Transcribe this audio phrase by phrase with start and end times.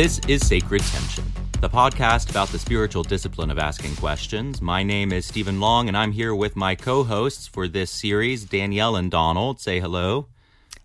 [0.00, 1.24] This is Sacred Tension,
[1.60, 4.62] the podcast about the spiritual discipline of asking questions.
[4.62, 8.46] My name is Stephen Long, and I'm here with my co hosts for this series,
[8.46, 9.60] Danielle and Donald.
[9.60, 10.28] Say hello.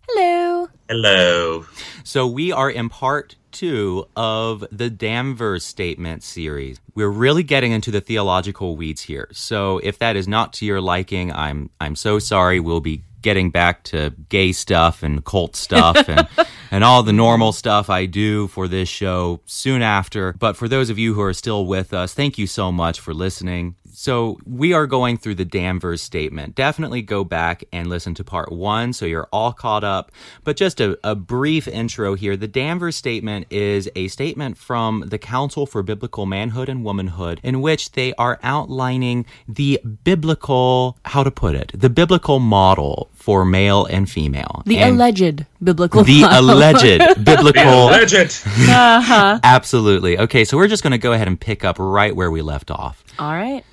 [0.09, 0.67] Hello.
[0.89, 1.65] Hello.
[2.03, 6.81] So, we are in part two of the Danvers Statement series.
[6.93, 9.29] We're really getting into the theological weeds here.
[9.31, 12.59] So, if that is not to your liking, I'm, I'm so sorry.
[12.59, 16.27] We'll be getting back to gay stuff and cult stuff and,
[16.71, 20.33] and all the normal stuff I do for this show soon after.
[20.33, 23.15] But for those of you who are still with us, thank you so much for
[23.15, 23.75] listening.
[23.97, 26.53] So, we are going through the Danvers statement.
[26.53, 30.11] Definitely go back and listen to part one so you're all caught up.
[30.43, 35.17] But just a, a, brief intro here the Danvers statement is a statement from the
[35.17, 41.31] Council for Biblical Manhood and Womanhood in which they are outlining the biblical, how to
[41.31, 44.61] put it, the biblical model for male and female.
[44.67, 46.51] The and alleged biblical The model.
[46.51, 47.85] alleged biblical.
[47.85, 48.39] Legend.
[48.45, 49.39] uh-huh.
[49.43, 50.19] Absolutely.
[50.19, 52.69] Okay, so we're just going to go ahead and pick up right where we left
[52.69, 53.03] off.
[53.17, 53.63] All right.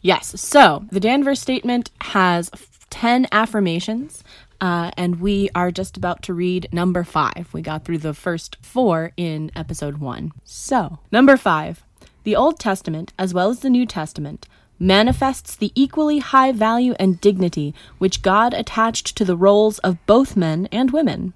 [0.00, 0.40] Yes.
[0.40, 2.50] So the Danvers statement has
[2.88, 4.24] 10 affirmations.
[4.62, 7.48] Uh, and we are just about to read number five.
[7.52, 10.32] We got through the first four in episode one.
[10.44, 11.82] So, number five
[12.24, 14.46] the Old Testament, as well as the New Testament,
[14.82, 20.36] manifests the equally high value and dignity which God attached to the roles of both
[20.36, 21.32] men and women.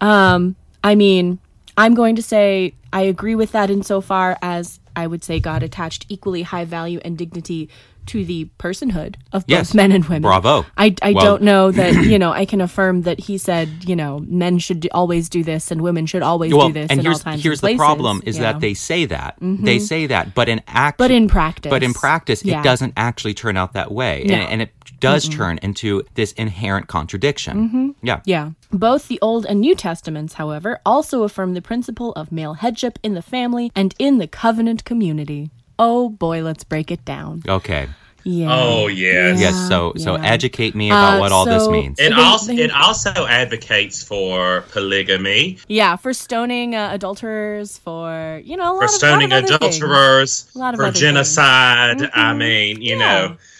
[0.00, 1.38] Um, I mean,
[1.76, 6.06] I'm going to say I agree with that insofar as I would say God attached
[6.08, 7.68] equally high value and dignity
[8.06, 9.68] to the personhood of Yes.
[9.68, 10.22] both men and women.
[10.22, 10.64] Bravo.
[10.76, 13.96] I, I Well- don't know that, you know, I can affirm that he said, you
[13.96, 17.02] know, men should do- always do this and women should always Well, do this and
[17.02, 18.60] here's here's the places, problem is that know.
[18.60, 19.78] they say that they mm-hmm.
[19.84, 21.70] say that, but in act, But in practice.
[21.70, 22.60] but in practice, Yeah.
[22.60, 24.34] it doesn't actually turn out that way, No.
[24.34, 27.68] and, and it does turn into this inherent contradiction.
[27.68, 27.90] Mm-hmm.
[28.06, 28.50] Yeah, Yeah.
[28.72, 33.14] Both the Old and New Testaments, however, also affirm the principle of male headship in
[33.14, 35.50] the family and in the covenant community.
[35.78, 37.42] Oh boy, let's break it down.
[37.48, 37.88] Okay.
[38.24, 38.48] Yeah.
[38.50, 39.38] Oh yes.
[39.40, 39.54] Yes.
[39.68, 42.00] So so educate me about Uh, what all this means.
[42.00, 48.40] It They- also they- it also advocates for polygamy, Yeah, for stoning uh, adulterers, for,
[48.44, 49.76] you know, a lot for of, stoning lot of other things.
[49.76, 51.00] adulterers, A lot of for other things.
[51.00, 52.10] genocide.
[52.14, 52.38] I Mhm.
[52.38, 53.04] mean, you Yeah.
[53.04, 53.55] know, It's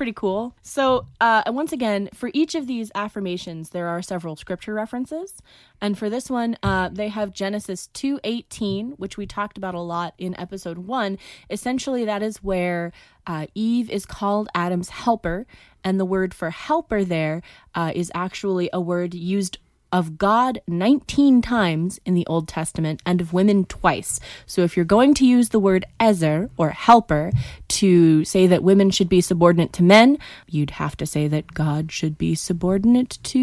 [0.00, 0.56] pretty cool.
[0.62, 5.42] So, uh, once again, for each of these affirmations, there are several scripture references.
[5.78, 10.14] And for this one, uh, they have Genesis 2.18, which we talked about a lot
[10.16, 11.18] in episode 1.
[11.50, 12.92] Essentially, that is where
[13.26, 15.46] uh, Eve is called Adam's helper.
[15.84, 17.42] And the word for helper there
[17.74, 19.58] uh, is actually a word used
[19.92, 24.20] of God 19 times in the Old Testament and of women twice.
[24.46, 27.32] So if you're going to use the word ezer or helper
[27.68, 30.18] to say that women should be subordinate to men,
[30.48, 33.38] you'd have to say that God should be subordinate to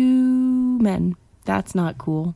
[0.80, 1.16] men.
[1.46, 2.36] That's not cool.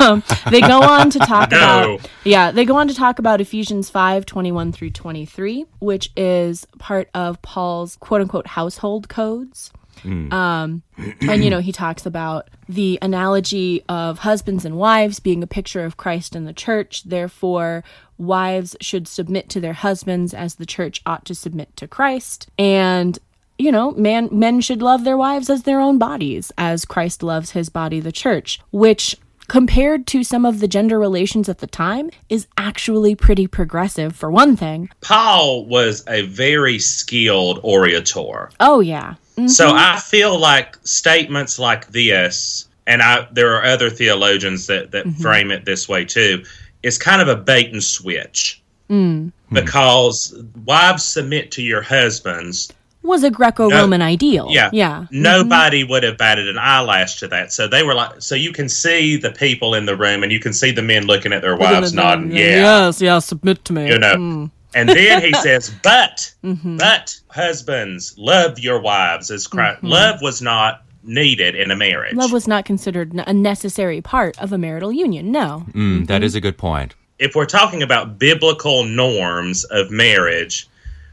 [0.00, 1.56] Um, they go on to talk No.
[1.56, 6.66] about yeah, they go on to talk about Ephesians 5, 21 through 23, which is
[6.78, 9.72] part of Paul's quote unquote household codes.
[10.04, 10.82] Um,
[11.20, 15.84] and you know, he talks about the analogy of husbands and wives being a picture
[15.84, 17.04] of Christ and the church.
[17.04, 17.84] Therefore,
[18.18, 22.48] wives should submit to their husbands as the church ought to submit to Christ.
[22.58, 23.18] And
[23.58, 27.52] you know, man, men should love their wives as their own bodies, as Christ loves
[27.52, 29.16] his body, the church, which
[29.48, 34.30] compared to some of the gender relations at the time is actually pretty progressive for
[34.30, 34.90] one thing.
[35.00, 38.50] Paul was a very skilled orator.
[38.60, 39.14] Oh yeah.
[39.46, 45.04] So I feel like statements like this, and I there are other theologians that that
[45.06, 45.22] Mm-hmm.
[45.22, 46.42] frame it this way too,
[46.82, 48.62] is kind of a bait and switch.
[48.88, 49.32] Mm.
[49.52, 50.34] Because
[50.64, 52.72] wives submit to your husbands,
[53.02, 54.48] was a Greco-Roman ideal.
[54.50, 55.06] yeah, Yeah.
[55.12, 57.52] Nobody would have batted an eyelash to that.
[57.52, 60.40] So they were like, so you can see the people in the room, and you
[60.40, 63.86] can see the men looking at their wives nodding, yeah, Yes, yeah, submit to me.
[63.88, 64.16] you know.
[64.16, 64.50] Mm.
[64.74, 66.78] And then he says, but, Mhm.
[66.78, 69.82] but husbands, love your wives as Christ.
[69.82, 72.14] Love was not needed in a marriage.
[72.16, 75.30] Love was not considered a necessary part of a marital union.
[75.30, 75.64] No.
[75.72, 76.94] Mm, that is a good point.
[77.18, 80.68] if we're talking about biblical norms of marriage,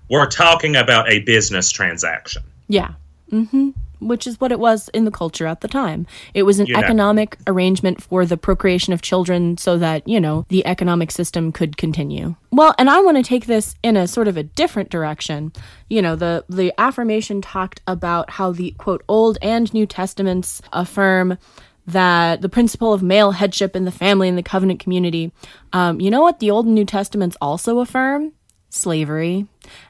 [0.10, 2.44] we're talking about a business transaction.
[2.68, 2.92] Yeah.
[3.30, 3.70] hmm
[4.08, 6.06] Which is what it was in the culture at the time.
[6.34, 6.80] It was an know.
[6.80, 11.78] economic arrangement for the procreation of children so that, you know, the economic system could
[11.78, 12.36] continue.
[12.52, 15.54] Well, and I want to take this in a sort of a different direction.
[15.90, 21.38] You know, the, the affirmation talked about how the, quote, Old and New Testaments affirm
[21.86, 25.32] that the principle of male headship in the family and the covenant community.
[25.74, 28.32] Um, you know what the Old and New Testaments also affirm?
[28.70, 29.48] Slavery.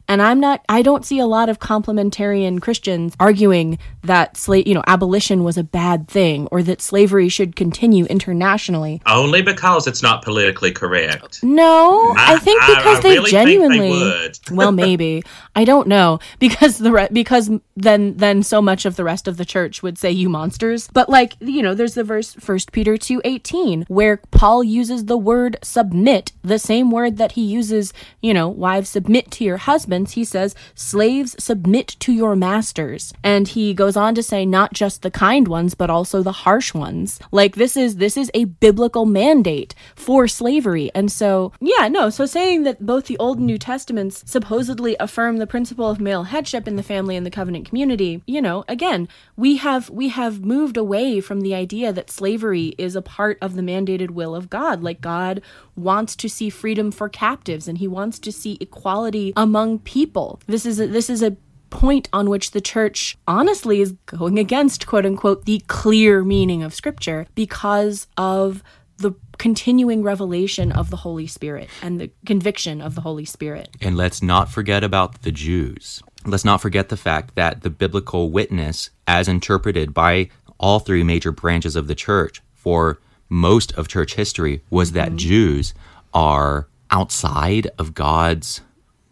[0.07, 4.73] And I'm not, I don't see a lot of complementarian Christians arguing that slave, you
[4.73, 9.01] know, abolition was a bad thing or that slavery should continue internationally.
[9.05, 11.41] Only because it's not politically correct.
[11.44, 13.89] No, I, I- think because I they really they genuinely.
[13.91, 14.39] would.
[14.51, 15.23] well, maybe
[15.55, 19.38] I don't know because the re- because then then so much of the rest of
[19.38, 20.89] the church would say you monsters.
[20.94, 25.17] But like you know, there's the verse First Peter two eighteen where Paul uses the
[25.17, 27.94] word submit, the same word that he uses.
[28.21, 29.57] You know, wives submit to your
[29.94, 30.13] husbands.
[30.13, 35.01] He says slaves submit to your masters, and he goes on to say not just
[35.01, 37.19] the kind ones but also the harsh ones.
[37.31, 42.10] Like this is this is a biblical mandate for slavery, and so yeah, no.
[42.10, 46.24] So saying that both the Old and New Testaments supposedly affirm the principle of male
[46.24, 49.07] headship in the family and the covenant community, you know, again,
[49.38, 53.56] we have we have moved away from the idea that slavery is a part of
[53.56, 54.81] the mandated will of God.
[54.84, 55.42] Like God
[55.75, 60.39] wants to see freedom for captives and he wants to see equality among people.
[60.47, 61.35] This is a, this is a
[61.69, 66.74] point on which the church honestly is going against quote unquote the clear meaning of
[66.74, 68.62] scripture because of
[68.97, 73.69] the continuing revelation of the Holy Spirit and the conviction of the Holy Spirit.
[73.81, 76.01] And let's not forget about the Jews.
[76.25, 81.31] Let's not forget the fact that the biblical witness, as interpreted by all three major
[81.31, 85.18] branches of the church for most of church history, was that mm-hmm.
[85.18, 85.74] Jews
[86.13, 88.62] are outside of God's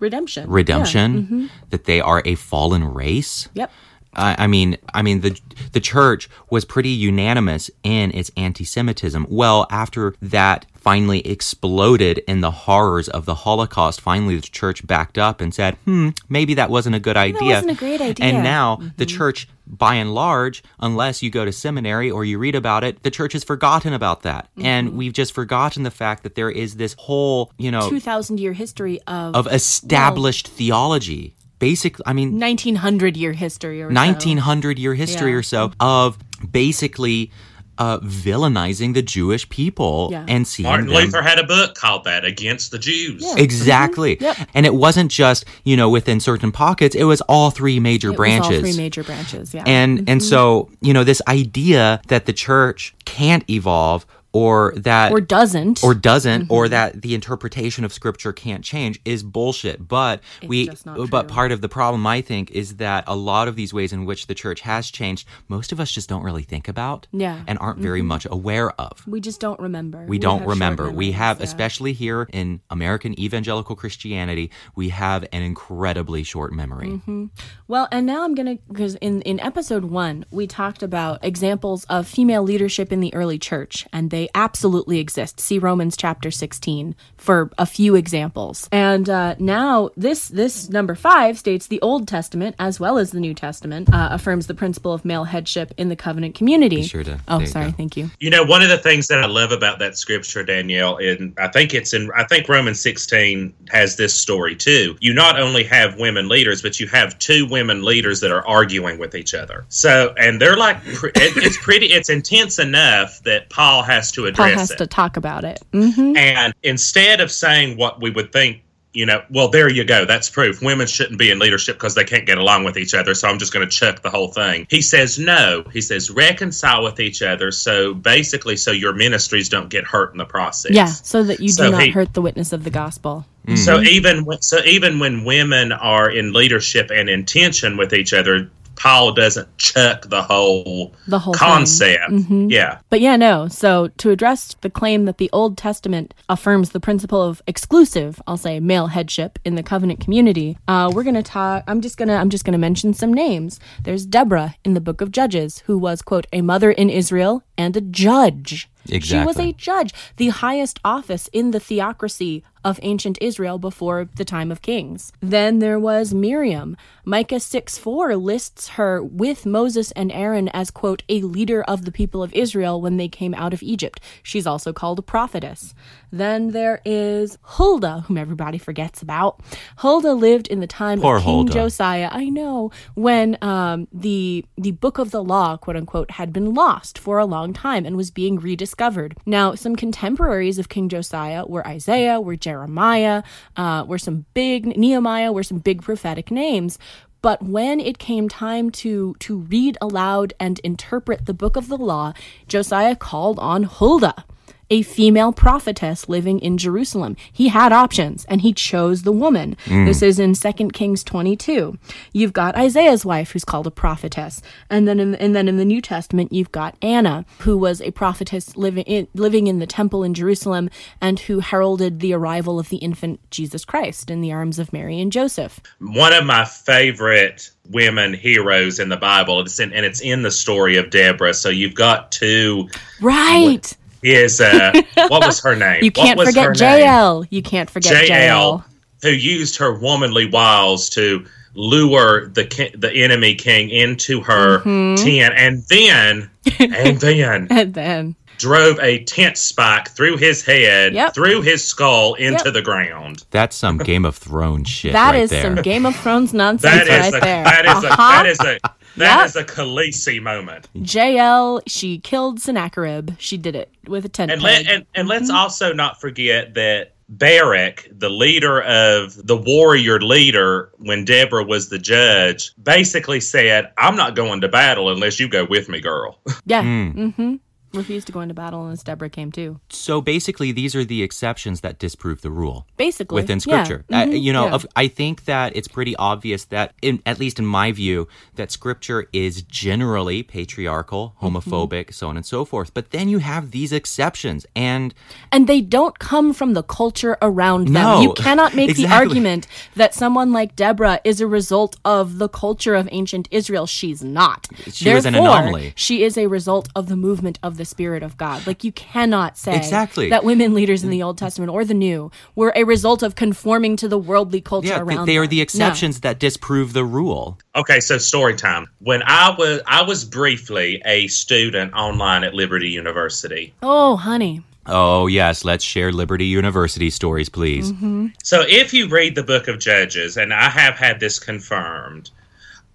[0.02, 0.50] Redemption.
[0.50, 1.46] redemption, mm-hmm.
[1.70, 3.48] that they are a fallen race.
[3.54, 3.72] Yep.
[4.14, 5.40] I I mean, I mean the
[5.72, 9.28] the church was pretty unanimous in its anti-Semitism.
[9.30, 15.18] Well, after that finally exploded in the horrors of the Holocaust, finally the church backed
[15.18, 18.26] up and said, "Hmm, maybe that wasn't a good idea." wasn't a great idea.
[18.26, 22.56] And now the church, by and large, unless you go to seminary or you read
[22.56, 26.36] about it, the church has forgotten about that, and we've just forgotten the fact that
[26.36, 31.36] there is this whole, you know, 2000 year history of, of established theology.
[31.62, 33.94] Basic, I mean, 1900 year history or so.
[33.96, 35.38] 1900 year history Yeah.
[35.38, 36.18] or so of
[36.52, 37.32] basically
[37.78, 40.26] uh, villainizing the Jewish people Yeah.
[40.28, 40.96] and seeing Martin them.
[40.98, 43.24] Luther had a book called that, Against the Jews.
[43.26, 43.42] Yeah.
[43.42, 44.18] Exactly.
[44.20, 44.38] Yep.
[44.54, 48.12] And it wasn't just, you know, within certain pockets, it was all three major It
[48.12, 48.52] was branches.
[48.58, 49.64] all three major branches, yeah.
[49.66, 55.20] and and so, you know, this idea that the church can't evolve or that or
[55.22, 55.84] doesn't.
[55.84, 56.72] or doesn't or Mm-hmm.
[56.72, 60.70] that the interpretation of scripture can't change is bullshit but we
[61.10, 64.06] but part of the problem i think is that a lot of these ways in
[64.06, 67.36] which the church has changed most of us just don't really think about Yeah.
[67.36, 67.44] Mm-hmm.
[67.48, 70.06] and aren't very much aware of we just don't remember.
[70.08, 70.92] we don't have short remember.
[70.92, 71.44] We have, yeah.
[71.46, 76.88] especially here in American evangelical Christianity, we have an incredibly short memory.
[76.90, 77.26] Mm-hmm.
[77.68, 82.08] Well, and now I'm gonna because in in episode one we talked about examples of
[82.08, 85.40] female leadership in the early church, and they absolutely exist.
[85.40, 88.68] See Romans chapter 16 for a few examples.
[88.72, 93.20] And uh, now this this number five states the Old Testament as well as the
[93.20, 96.84] New Testament uh, affirms the principle of male headship in the covenant community.
[96.84, 97.66] sure to- Oh, there you sorry.
[97.68, 97.78] go.
[97.78, 98.10] Thank you.
[98.20, 101.48] You know, one of the things that I love about that scripture, Danielle, and I
[101.48, 104.96] think it's in, I think Romans 16 has this story too.
[105.00, 108.98] You not only have women leaders, but you have two women leaders that are arguing
[108.98, 109.66] with each other.
[109.70, 114.60] So, and they're like, it's pretty, it's intense enough that Paul has to Paul address
[114.60, 114.78] has it.
[114.78, 115.60] to talk about it.
[115.72, 118.62] hmm And instead of saying what we would think,
[118.94, 120.04] you know, well, there you go.
[120.04, 120.62] That's proof.
[120.62, 123.14] Women shouldn't be in leadership because they can't get along with each other.
[123.14, 124.68] So I'm just going to chuck the whole thing.
[124.70, 125.64] He says, no.
[125.72, 127.52] He says, reconcile with each other.
[127.52, 130.74] So basically, so your ministries don't get hurt in the process.
[130.74, 133.26] Yeah, so that you do not he- hurt the witness of the gospel.
[133.56, 138.14] So even when, so even when women are in leadership and in tension with each
[138.14, 142.12] other, Paul doesn't chuck the whole The whole concept.
[142.12, 142.50] Mhm.
[142.52, 142.80] Yeah.
[142.90, 143.48] But yeah, no.
[143.48, 148.38] So to address the claim that the Old Testament affirms the principle of exclusive, I'll
[148.38, 151.64] say male headship in the covenant community, uh, we're gonna talk.
[151.68, 153.60] I'm just gonna I'm just gonna mention some names.
[153.84, 157.78] There's Deborah in the Book of Judges, who was quote a mother in Israel and
[157.78, 158.68] a judge.
[158.88, 164.26] She was a judge, the highest office in the theocracy of ancient Israel before the
[164.26, 165.14] time of kings.
[165.20, 166.76] Then there was Miriam.
[167.06, 171.92] Micah 6 4 lists her with Moses and Aaron as, quote, a leader of the
[171.92, 174.00] people of Israel when they came out of Egypt.
[174.24, 175.74] She's also called a prophetess.
[176.12, 179.40] Then there is Huldah, whom everybody forgets about.
[179.78, 181.54] Huldah lived in the time Poor of King Huldah.
[181.54, 182.10] Josiah.
[182.12, 187.00] I know when um, the the book of the law, quote unquote, had been lost
[187.00, 189.18] for a long time and was being rediscovered.
[189.26, 193.24] Now, some contemporaries of King Josiah were Isaiah, were Jeremiah,
[193.56, 196.78] uh, were some big Nehemiah, were some big prophetic names.
[197.22, 201.78] But when it came time to to read aloud and interpret the book of the
[201.78, 202.14] law,
[202.48, 204.26] Josiah called on Huldah
[204.72, 207.18] a female prophetess living in Jerusalem.
[207.32, 209.58] He had options and he chose the woman.
[209.66, 209.86] Hmm.
[209.86, 211.78] This is in 2 Kings 22.
[212.14, 214.42] You've got Isaiah's wife who's called a prophetess.
[214.70, 217.92] And then in, and then in the New Testament you've got Anna who was a
[217.92, 220.70] prophetess living in, living in the temple in Jerusalem
[221.02, 225.02] and who heralded the arrival of the infant Jesus Christ in the arms of Mary
[225.02, 225.60] and Joseph.
[225.80, 230.32] One of my favorite women heroes in the Bible, it's in, and it's in the
[230.32, 231.34] story of Deborah.
[231.34, 232.70] So you've got two.
[233.02, 233.76] Right.
[234.04, 234.72] Is uh,
[235.10, 235.80] what was her name?
[235.84, 236.80] You can't what was forget her name?
[236.82, 237.26] Jael.
[237.30, 238.66] You can't forget Jael, Jael.
[239.04, 245.04] who used her womanly wiles to lure the ki- the enemy king into her Mm-hmm.
[245.04, 246.30] tent, and then
[246.60, 251.14] and then And then drove a tent spike through his head, Yep.
[251.14, 252.54] through his skull, into Yep.
[252.56, 253.24] the ground.
[253.30, 254.94] That's some Game of Thrones shit.
[254.94, 255.44] that right is there.
[255.44, 257.44] some Game of Thrones nonsense That is right a there.
[257.44, 258.24] that is a Uh-huh.
[258.24, 258.58] that is a
[258.98, 259.26] that Yep.
[259.28, 260.68] is a Khaleesi moment.
[260.74, 263.12] Jael, she killed Sennacherib.
[263.20, 265.38] She did it with a tent And let and, and let's Mm-hmm.
[265.38, 271.78] also not forget that Barak, the leader of the warrior leader, when Deborah was the
[271.78, 276.64] judge, basically said, "I'm not going to battle unless you go with me, girl." yeah.
[276.64, 277.36] Mm-hmm.
[277.74, 279.60] Refused to go into battle unless Deborah came too.
[279.70, 282.68] So basically, these are the exceptions that disprove the rule.
[282.78, 283.16] Basically.
[283.16, 283.64] within yeah.
[283.64, 283.86] scripture.
[283.92, 284.22] Uh, Mhm.
[284.22, 284.58] you know, Yeah.
[284.76, 289.08] I think that it's pretty obvious that, in, at least in my view, that scripture
[289.14, 291.38] is generally patriarchal, Mm-hmm.
[291.38, 292.74] homophobic, so on and so forth.
[292.74, 294.94] But then you have these exceptions, and
[295.32, 297.74] and they don't come from the culture around them.
[297.74, 302.28] No, you cannot make the argument that someone like Deborah is a result of the
[302.28, 303.66] culture of ancient Israel.
[303.66, 304.48] She's not.
[304.72, 305.74] She was an anomaly.
[305.76, 308.46] She is a result of the movement of the Spirit of God.
[308.48, 310.10] Like you cannot say Exactly.
[310.10, 313.76] that women leaders in the Old Testament or the New were a result of conforming
[313.78, 315.30] to the worldly culture yeah, around they, they are them.
[315.32, 315.44] the No.
[315.44, 317.38] exceptions that disprove the rule.
[317.56, 318.68] okay, so story time.
[318.80, 323.54] When I was I was briefly a student online at Liberty University.
[323.64, 324.42] Oh, honey.
[324.68, 327.72] Oh yes, let's share Liberty University stories, please.
[327.72, 328.08] Mm-hmm.
[328.24, 332.12] So if you read the book of Judges, and I have had this confirmed,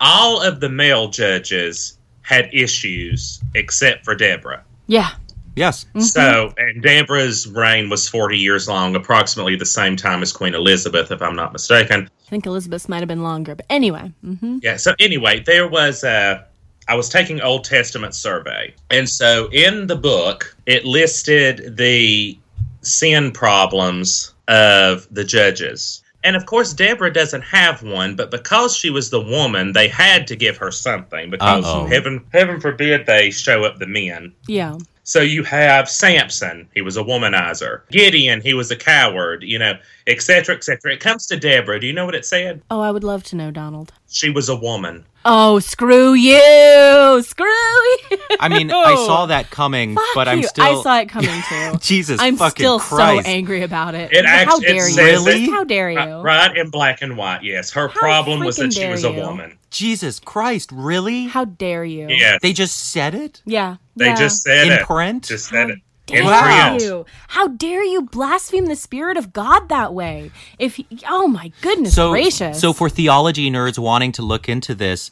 [0.01, 4.65] all of the male judges had issues except for Deborah.
[4.87, 5.11] Yeah.
[5.57, 6.01] Yes, Mm-hmm.
[6.01, 11.11] So, and Deborah's reign was 40 years long, approximately the same time as Queen Elizabeth,
[11.11, 12.11] if I'm not mistaken.
[12.27, 14.13] I think Elizabeth's might have been longer, but anyway.
[14.23, 16.43] hmm Yeah, so anyway, there was uh
[16.89, 18.75] I was taking Old Testament survey.
[18.91, 22.39] And so in the book, it listed the
[22.83, 26.03] sin problems of the judges.
[26.27, 30.27] And of course, Deborah doesn't have one, but because she was the woman, they had
[30.27, 31.87] to give her something because Uh-oh.
[31.87, 34.33] heaven heaven forbid they show up the men.
[34.49, 34.77] Yeah.
[35.09, 37.83] So you have Samson, he was a womanizer.
[37.93, 39.75] Gideon, he was a coward, you know,
[40.09, 40.95] et cetera, et cetera.
[40.95, 41.79] It comes to Deborah.
[41.79, 42.61] Do you know what it said?
[42.73, 43.93] Oh, I would love to know, Donald.
[44.09, 45.07] She was a woman.
[45.25, 47.23] Oh, screw you!
[47.23, 48.19] Screw you!
[48.41, 50.49] I mean I saw that coming, Fuck but I'm you.
[50.49, 50.81] still.
[50.81, 51.79] I saw it coming too.
[51.81, 53.27] Jesus I'm fucking still Christ!
[53.27, 54.13] so angry about it.
[54.13, 54.97] It How actu- it dare you?
[54.97, 55.47] Really?
[55.47, 56.15] that- How dare uh, you?
[56.23, 57.71] Right, right in black and white, yes.
[57.73, 59.57] Her problem was that she dare was a woman.
[59.71, 60.71] Jesus Christ!
[60.73, 61.27] Really?
[61.27, 62.09] How dare you?
[62.09, 63.77] Yeah, They just said it Yeah.
[63.97, 64.15] They yeah.
[64.15, 64.83] just said in it.
[64.83, 65.25] print.
[65.25, 65.79] Just said it.
[66.09, 66.77] In Dare Wow.
[66.79, 67.07] you?
[67.29, 70.31] How dare you blaspheme the spirit of God that way?
[70.57, 72.61] If he, oh my goodness so gracious!
[72.61, 75.11] so for theology nerds wanting to look into this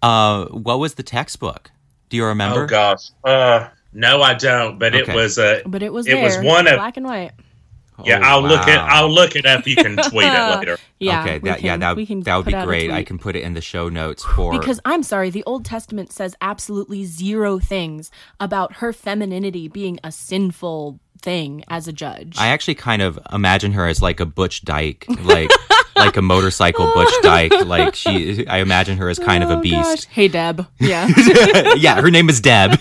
[0.00, 1.70] uh what was the textbook
[2.08, 3.10] do you remember Oh gosh.
[3.22, 4.78] Uh, no, I don't.
[4.78, 5.62] But it was a.
[5.66, 7.32] but it was it there, was one of black and white.
[8.04, 8.18] Yeah.
[8.22, 8.78] Oh, I'll look it.
[8.78, 9.66] I'll look it up.
[9.66, 10.78] You can tweet it later.
[10.98, 11.22] Yeah.
[11.22, 13.40] okay we that yeah that, we can that would be great i can put it
[13.42, 18.10] in the show notes for Because I'm sorry, the Old Testament says absolutely zero things
[18.38, 22.36] about her femininity being a sinful thing as a judge.
[22.38, 25.50] i actually kind of imagine her as like a butch dyke like
[25.96, 29.60] like a motorcycle butch dyke like she i imagine her as kind of a Oh,
[29.60, 30.04] beast gosh.
[30.06, 30.66] Hey, Deb.
[30.78, 31.08] Yeah.
[31.76, 32.78] yeah her name is deb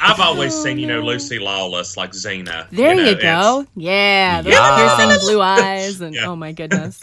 [0.00, 2.68] I've always seen you know Lucy Lawless like Xena.
[2.70, 3.66] There know, you, go.
[3.76, 6.26] Yeah, those piercing blue eyes, and Yeah.
[6.26, 7.00] oh my goodness.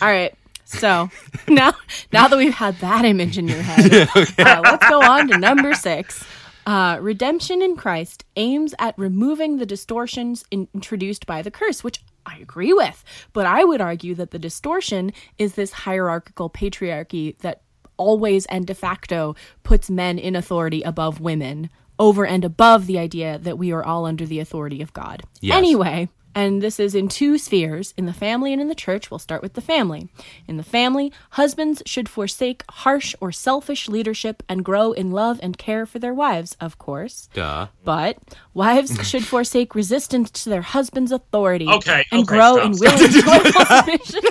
[0.00, 1.08] All right, so
[1.48, 1.72] now
[2.12, 4.08] now that we've had that image in your head,
[4.38, 6.24] uh, let's go on to number six.
[6.66, 12.00] Uh, redemption in Christ aims at removing the distortions in- introduced by the curse, which
[12.26, 13.02] I agree with.
[13.32, 17.62] But I would argue that the distortion is this hierarchical patriarchy that
[17.96, 23.38] always and de facto puts men in authority above women, over and above the idea
[23.38, 25.22] that we are all under the authority of God.
[25.40, 25.56] Yes.
[25.56, 29.10] Anyway, and this is in two spheres in the family and in the church.
[29.10, 30.08] We'll start with the family.
[30.46, 35.58] In the family, husbands should forsake harsh or selfish leadership and grow in love and
[35.58, 37.28] care for their wives, of course.
[37.32, 38.18] duh But
[38.54, 43.00] wives should forsake resistance to their husband's authority Okay, and okay, grow stop, in stop.
[43.00, 43.64] willing joyful
[44.08, 44.30] submission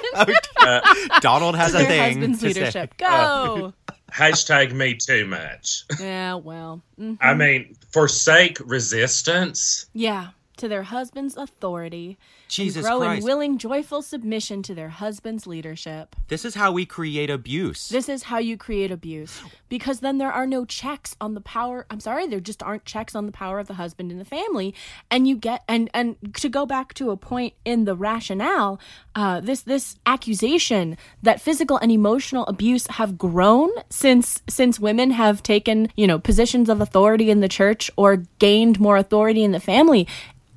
[1.21, 2.59] donald has to a their thing husband's to say.
[2.59, 2.93] leadership.
[3.03, 3.73] Uh, Go.
[4.11, 5.83] Hashtag me too much.
[5.99, 6.81] Yeah, well.
[6.99, 7.17] mhm.
[7.21, 9.87] I mean, forsake resistance.
[9.93, 12.17] Yeah, to their husband's authority.
[12.47, 13.19] Jesus and grow Christ.
[13.19, 16.15] in willing, joyful submission to their husband's leadership.
[16.27, 17.89] This is how we create abuse.
[17.89, 19.41] This is how you create abuse.
[19.69, 21.85] Because then there are no checks on the power.
[21.89, 24.73] I'm sorry, there just aren't checks on the power of the husband in the family.
[25.11, 28.79] And you get and and to go back to a point in the rationale,
[29.15, 35.43] uh, this this accusation that physical and emotional abuse have grown since since women have
[35.43, 39.59] taken you know positions of authority in the church or gained more authority in the
[39.59, 40.07] family.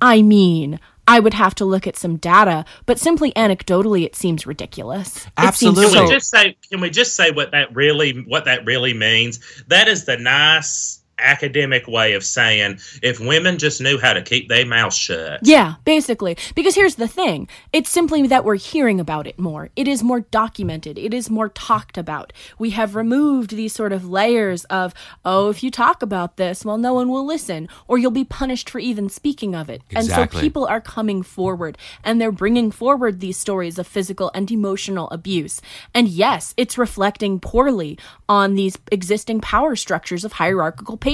[0.01, 0.79] I mean.
[1.07, 5.25] I would have to look at some data, but simply anecdotally, it seems ridiculous.
[5.37, 5.93] It seems Absolutely.
[5.93, 6.57] Can we just say?
[6.69, 9.39] Can we just say what that really what that really means?
[9.67, 14.49] That is the nice academic way of saying if women just knew how to keep
[14.49, 15.41] their mouth shut.
[15.43, 16.37] Yeah, basically.
[16.55, 19.69] Because here's the thing it's simply that we're hearing about it more.
[19.75, 22.33] It is more documented, it is more talked about.
[22.57, 24.93] We have removed these sort of layers of,
[25.25, 28.69] oh, if you talk about this, well, no one will listen, or you'll be punished
[28.69, 29.81] for even speaking of it.
[29.89, 30.23] Exactly.
[30.23, 34.49] And so people are coming forward and they're bringing forward these stories of physical and
[34.51, 35.61] emotional abuse.
[35.93, 37.97] And yes, it's reflecting poorly
[38.27, 41.10] on these existing power structures of hierarchical patriarchy,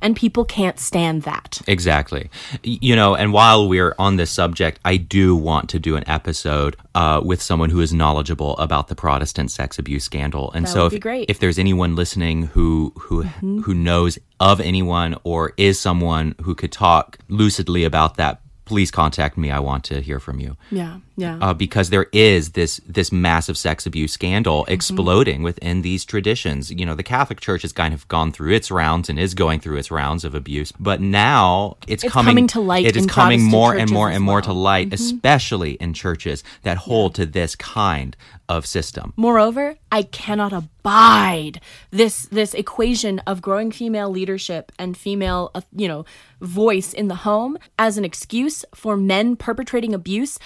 [0.00, 1.60] and people can't stand that.
[1.66, 2.30] Exactly.
[2.62, 6.76] You know, and while we're on this subject, I do want to do an episode
[6.94, 10.52] uh, with someone who is knowledgeable about the Protestant sex abuse scandal.
[10.52, 15.52] And That so, if, if there's anyone listening who who who knows of anyone or
[15.56, 19.50] is someone who could talk lucidly about that, please contact me.
[19.50, 20.56] I want to hear from you.
[20.70, 21.38] Yeah, yeah.
[21.40, 24.72] uh, because there is this this massive sex abuse scandal Mm-hmm.
[24.72, 26.70] exploding within these traditions.
[26.70, 29.60] You know, the Catholic Church has kind of gone through its rounds and is going
[29.60, 33.08] through its rounds of abuse, but now it's, It's coming to light It is in
[33.08, 34.56] coming more and more and more to well.
[34.56, 34.90] Mm-hmm.
[34.90, 38.16] light, especially in churches that hold to this kind
[38.48, 39.12] of system.
[39.16, 45.86] Moreover, I cannot abide this this equation of growing female leadership and female, uh, you
[45.86, 46.04] know,
[46.40, 50.38] voice in the home as an excuse for men perpetrating abuse.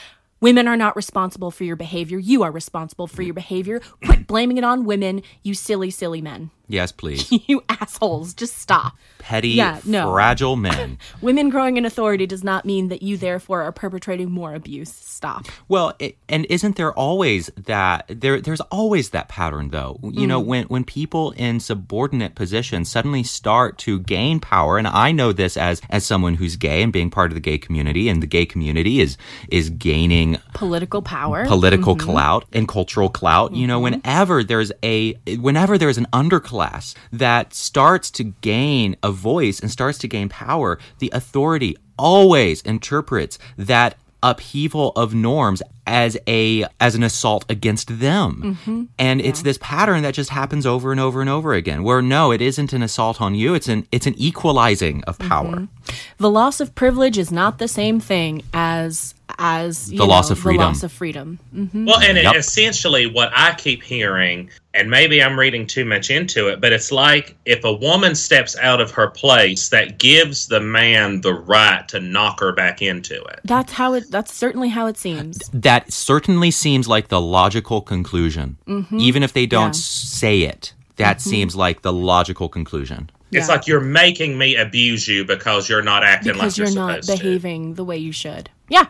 [0.44, 2.18] Women are not responsible for your behavior.
[2.18, 3.80] You are responsible for your behavior.
[4.04, 6.50] Quit blaming it on women, you silly, silly men.
[6.68, 7.30] Yes, please.
[7.48, 8.94] you assholes, just stop.
[9.18, 10.12] Petty, Yeah, no.
[10.12, 10.98] fragile men.
[11.22, 14.92] Women growing in authority does not mean that you therefore are perpetrating more abuse.
[14.92, 15.46] Stop.
[15.66, 18.40] Well, it, and isn't there always that there?
[18.40, 19.98] There's always that pattern, though.
[20.02, 20.46] You know, mm.
[20.46, 25.56] when when people in subordinate positions suddenly start to gain power, and I know this
[25.56, 28.44] as as someone who's gay and being part of the gay community, and the gay
[28.44, 29.16] community is
[29.48, 31.46] is gaining Political power.
[31.46, 32.10] political mm-hmm.
[32.10, 33.54] clout and cultural clout.
[33.54, 34.00] You know, mm-hmm.
[34.02, 36.06] whenever there's a whenever there's an
[36.54, 42.62] underclass that starts to gain a voice and starts to gain power, the authority always
[42.62, 48.56] interprets that upheaval of norms as a as an assault against them.
[48.64, 48.84] Mm-hmm.
[48.98, 51.84] And it's this pattern that just happens over and over and over again.
[51.84, 55.56] Where no, it isn't an assault on you, it's an it's an equalizing of power.
[55.56, 55.94] Mm-hmm.
[56.16, 60.38] the loss of privilege is not the same thing as as you The loss of
[60.38, 60.60] freedom.
[60.60, 61.38] The loss of freedom.
[61.54, 61.86] Mm.
[61.86, 66.48] Well, and it- essentially, what I keep hearing, and maybe I'm reading too much into
[66.48, 70.60] it, but it's like if a woman steps out of her place, that gives the
[70.60, 73.40] man the right to knock her back into it.
[73.44, 74.04] That's how it.
[74.10, 75.38] That's certainly how it seems.
[75.52, 78.56] that certainly seems like the logical conclusion.
[78.96, 79.80] Even if they don't Yeah.
[79.80, 83.10] say it, that seems like the logical conclusion.
[83.32, 83.54] It's Yeah.
[83.54, 87.04] like you're making me abuse you because you're not acting because like you're, you're not
[87.04, 87.24] supposed to.
[87.24, 88.48] behaving the way you should.
[88.68, 88.86] Yeah.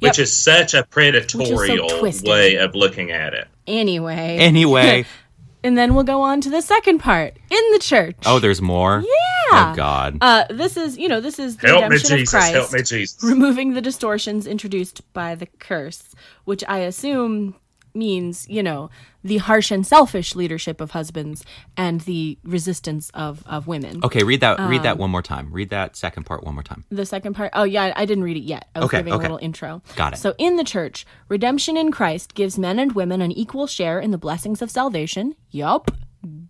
[0.00, 2.28] Which is such a predatorial twisted.
[2.28, 3.48] way of looking at it.
[3.66, 4.38] Anyway.
[4.38, 5.04] Anyway,
[5.64, 8.16] and then we'll go on to the second part in the church.
[8.26, 9.00] oh, there's more?
[9.00, 9.72] yeah.
[9.72, 10.18] Oh, God.
[10.20, 12.30] Uh, this is, you know, this is the Help me, redemption of Jesus.
[12.32, 12.52] Christ.
[12.54, 13.22] Help me, Jesus.
[13.22, 17.56] removing the distortions introduced by the curse, which I assume
[17.94, 18.90] means, you know,
[19.22, 21.44] the harsh and selfish leadership of husbands
[21.76, 24.00] and the resistance of, of women.
[24.04, 24.58] Okay, read that.
[24.60, 25.52] read Um, that one more time.
[25.52, 26.84] Read that second part one more time.
[26.90, 28.68] The second part, oh yeah, I didn't read it yet.
[28.74, 29.20] I was Okay, giving okay.
[29.20, 29.82] a little intro.
[29.96, 30.16] Got it.
[30.16, 34.10] So in the church, redemption in Christ gives men and women an equal share in
[34.10, 35.34] the blessings of salvation.
[35.50, 35.90] Yup.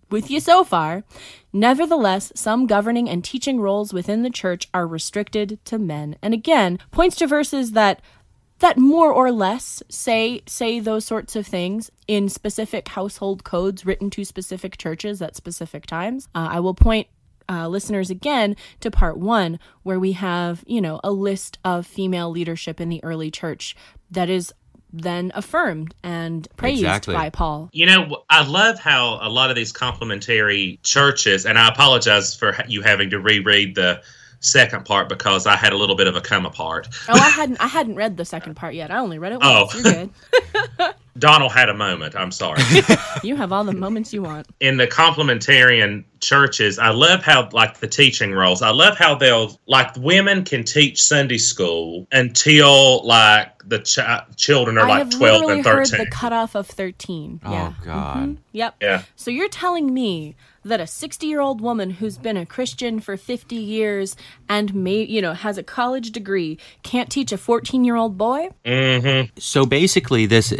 [0.09, 1.05] With you so far.
[1.53, 6.17] Nevertheless, some governing and teaching roles within the church are restricted to men.
[6.21, 8.01] And again, points to verses that
[8.61, 14.09] that more or less say say those sorts of things in specific household codes written
[14.11, 16.27] to specific churches at specific times.
[16.33, 17.07] Uh, I will point
[17.49, 22.29] uh, listeners again to part one, where we have you know a list of female
[22.29, 23.75] leadership in the early church
[24.11, 24.53] that is
[24.93, 27.15] then affirmed and praised Exactly.
[27.15, 27.69] by Paul.
[27.71, 32.55] You know, I love how a lot of these complementary churches, and I apologize for
[32.67, 34.01] you having to reread the
[34.41, 36.87] second part because I had a little bit of a come apart.
[37.07, 38.91] Oh, I hadn't I hadn't read the second part yet.
[38.91, 39.61] I only read it Oh.
[39.61, 39.73] once.
[39.75, 40.93] You're good.
[41.17, 42.15] Donald had a moment.
[42.15, 42.61] I'm sorry.
[43.23, 44.47] You have all the moments you want.
[44.59, 48.61] in the complementarian churches, I love how like the teaching roles.
[48.61, 54.77] I love how they'll like women can teach Sunday school until like the chi- children
[54.77, 56.05] are I like twelve literally and heard thirteen.
[56.05, 57.41] the cutoff of 13.
[57.43, 57.73] yeah.
[57.79, 58.17] Oh God.
[58.29, 58.37] Mhm.
[58.53, 58.75] Yep.
[58.81, 59.03] Yeah.
[59.15, 63.17] So you're telling me that a 60 year old woman who's been a Christian for
[63.17, 64.15] 50 years
[64.47, 68.49] and may, you know, has a college degree can't teach a 14 year old boy?
[68.65, 70.53] hmm So basically, this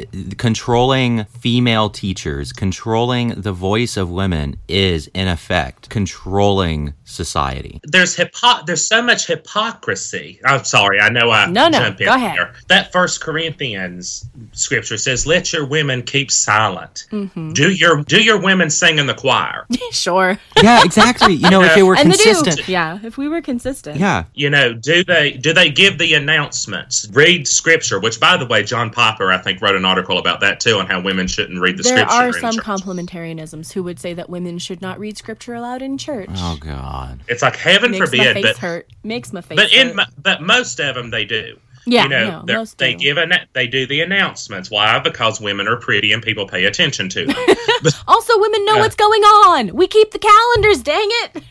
[0.56, 7.80] controlling female teachers, controlling the voice of women, is in effect controlling society.
[7.86, 10.42] There's hypo- There's so much hypocrisy.
[10.44, 11.00] I'm sorry.
[11.00, 12.34] I know I No, no, jump in go ahead.
[12.34, 12.54] here.
[12.68, 17.06] That First Corinthians scripture says, "Let your women keep silent.
[17.12, 17.54] Mm-hmm.
[17.54, 20.38] Do your do your women sing in the choir." sure.
[20.62, 21.34] Yeah, exactly.
[21.34, 22.58] You know, if they were and consistent.
[22.58, 22.72] they do.
[22.74, 23.00] Yeah.
[23.04, 23.98] If we were consistent.
[24.00, 24.26] Yeah.
[24.34, 28.64] you know do they do they give the announcements read scripture which by the way
[28.64, 31.78] john piper i think wrote an article about that too on how women shouldn't read
[31.78, 32.64] the There scripture are some church.
[32.64, 36.30] complementarianisms who would say that women should not read scripture aloud in church.
[36.38, 37.22] Oh God.
[37.28, 38.90] it's like heaven Makes my face but hurt.
[39.04, 40.08] Makes my face but in hurt.
[40.18, 43.00] but most of them they do Yeah, you know no, they're- most they do.
[43.04, 47.10] give an they do the announcements why because women are pretty and people pay attention
[47.10, 47.36] to them
[48.08, 48.82] Also, women know Yeah.
[48.82, 49.76] what's going on.
[49.76, 51.44] We keep the calendars, dang it.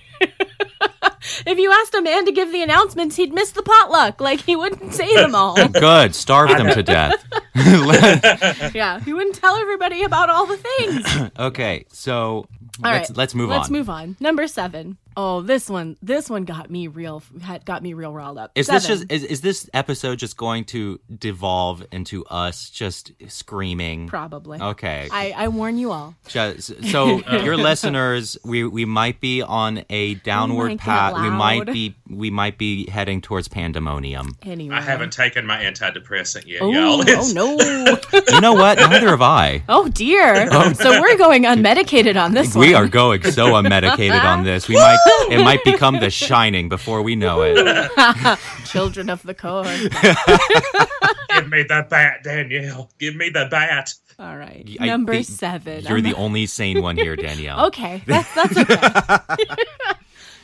[1.46, 4.20] If you asked a man to give the announcements, he'd miss the potluck.
[4.20, 5.56] Like, he wouldn't say them all.
[5.68, 6.14] Good.
[6.14, 7.24] Starve them to death.
[8.74, 11.30] yeah, he wouldn't tell everybody about all the things.
[11.38, 12.46] okay, so All
[12.82, 13.56] let's right, let's move on.
[13.56, 14.16] Let's move on.
[14.20, 14.98] Number seven.
[15.16, 17.22] Oh, this one, this one got me real,
[17.64, 18.52] got me real riled up.
[18.54, 24.08] Is this just is, is this episode just going to devolve into us just screaming?
[24.08, 24.60] probably?
[24.60, 25.08] Okay.
[25.10, 26.14] I, I warn you all.
[26.26, 31.14] Just, so your listeners, we we might be on a downward path.
[31.20, 34.36] We might be we might be heading towards pandemonium.
[34.42, 37.32] Anyway, i haven't taken my antidepressant yet Oh, y'all oh
[38.12, 38.32] no!
[38.34, 38.78] You know what?
[38.78, 39.62] Neither have I.
[39.68, 40.50] Oh dear!
[40.50, 42.66] Um, so we're going unmedicated on this one.
[42.66, 44.68] We are going so unmedicated on this.
[44.68, 44.98] We might
[45.30, 48.38] it might become the shining before we know it.
[48.66, 49.66] children of the corn.
[51.36, 55.82] give me the bat danielle give me the bat All right, I- number the- seven.
[55.84, 57.66] You're I'm- the only sane one here, Danielle.
[57.66, 59.54] Okay, that's that's okay.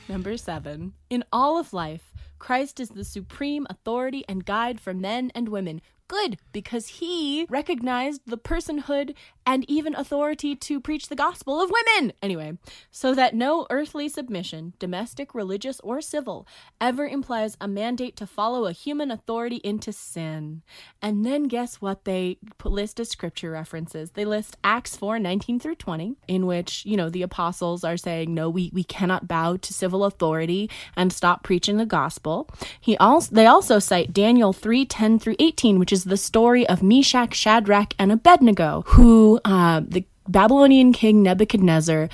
[0.09, 0.93] Number seven.
[1.11, 5.81] In all of life, Christ is the supreme authority and guide for men and women.
[6.09, 9.15] Good, because he recognized the personhood
[9.47, 12.13] and even authority to preach the gospel of women.
[12.21, 12.59] Anyway,
[12.91, 16.47] so that no earthly submission, domestic, religious, or civil,
[16.81, 20.63] ever implies a mandate to follow a human authority into sin.
[21.01, 24.11] And then guess what they list as scripture references?
[24.11, 28.35] They list Acts 4 19 through 20, in which, you know, the apostles are saying,
[28.35, 32.49] no, we, we cannot bow to civil authority and stop preaching the gospel.
[32.81, 36.83] He also they also cite Daniel 3 10 through 18, which is the story of
[36.83, 42.11] Meshach, Shadrach, and Abednego, who uh, the Babylonian king Nebuchadnezzar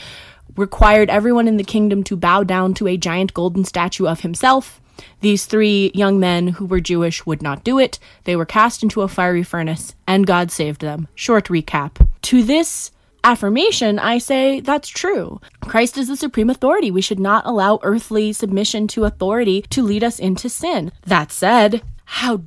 [0.57, 4.81] required everyone in the kingdom to bow down to a giant golden statue of himself.
[5.21, 7.99] These three young men who were Jewish would not do it.
[8.23, 11.09] They were cast into a fiery furnace, and God saved them.
[11.17, 12.07] Short recap.
[12.31, 12.93] To this
[13.25, 15.41] affirmation, I say that's true.
[15.61, 16.93] Christ is the supreme authority.
[16.93, 20.93] We should not allow earthly submission to authority to lead us into sin.
[21.05, 22.43] That said, how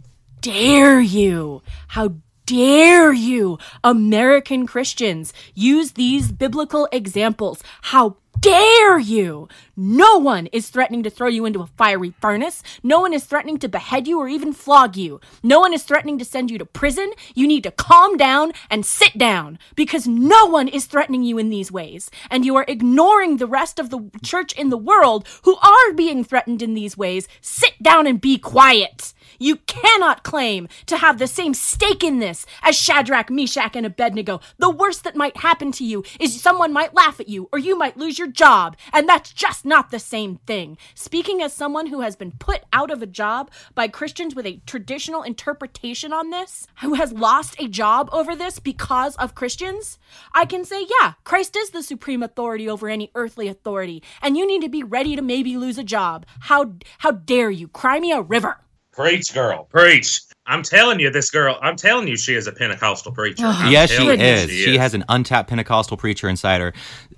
[0.46, 1.64] dare you?
[1.88, 7.64] How dare you, American Christians, use these biblical examples?
[7.82, 9.50] How dare you?
[9.76, 12.62] No one is threatening to throw you into a fiery furnace.
[12.84, 15.20] No one is threatening to behead you or even flog you.
[15.42, 17.12] No one is threatening to send you to prison.
[17.34, 21.50] You need to calm down and sit down because no one is threatening you in
[21.50, 22.12] these ways.
[22.30, 26.24] And you are ignoring the rest of the church in the world who are being
[26.24, 27.28] threatened in these ways.
[27.42, 29.15] Sit down and be quiet.
[29.40, 34.40] You cannot claim to have the same stake in this as Shadrach, Meshach, and Abednego.
[34.58, 37.78] The worst that might happen to you is someone might laugh at you or you
[37.78, 40.78] might lose your job, and that's just not the same thing.
[40.94, 44.62] Speaking as someone who has been put out of a job by Christians with a
[44.66, 50.00] traditional interpretation on this, who has lost a job over this because of Christians,
[50.34, 54.48] I can say, yeah, Christ is the supreme authority over any earthly authority, and you
[54.48, 56.26] need to be ready to maybe lose a job.
[56.42, 57.68] How how dare you?
[57.68, 58.58] Cry me a river.
[58.96, 59.66] Preach, girl.
[59.66, 60.22] Preach.
[60.48, 63.46] I'm telling you, this girl, I'm telling you, she is a Pentecostal preacher.
[63.46, 64.50] I'm yes, she telling you is.
[64.50, 66.74] She, has an untapped Pentecostal preacher inside her.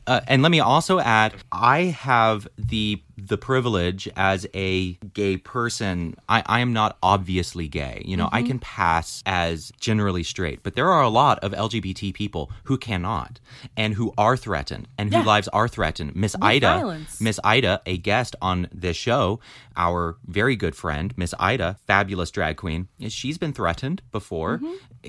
[0.08, 6.16] Uh, and let me also add, I have the the privilege as a gay person.
[6.30, 8.04] I, I am not obviously gay.
[8.06, 12.14] You know, I can pass as generally straight, but there are a lot of LGBT
[12.14, 13.40] people who cannot
[13.76, 15.24] and who are threatened and Yeah.
[15.24, 16.16] lives are threatened.
[16.16, 17.00] Miss Ida.
[17.20, 19.40] Miss Ida, a guest on this show,
[19.76, 24.62] our very good friend, Miss Ida, fabulous drag queen, she's been threatened before.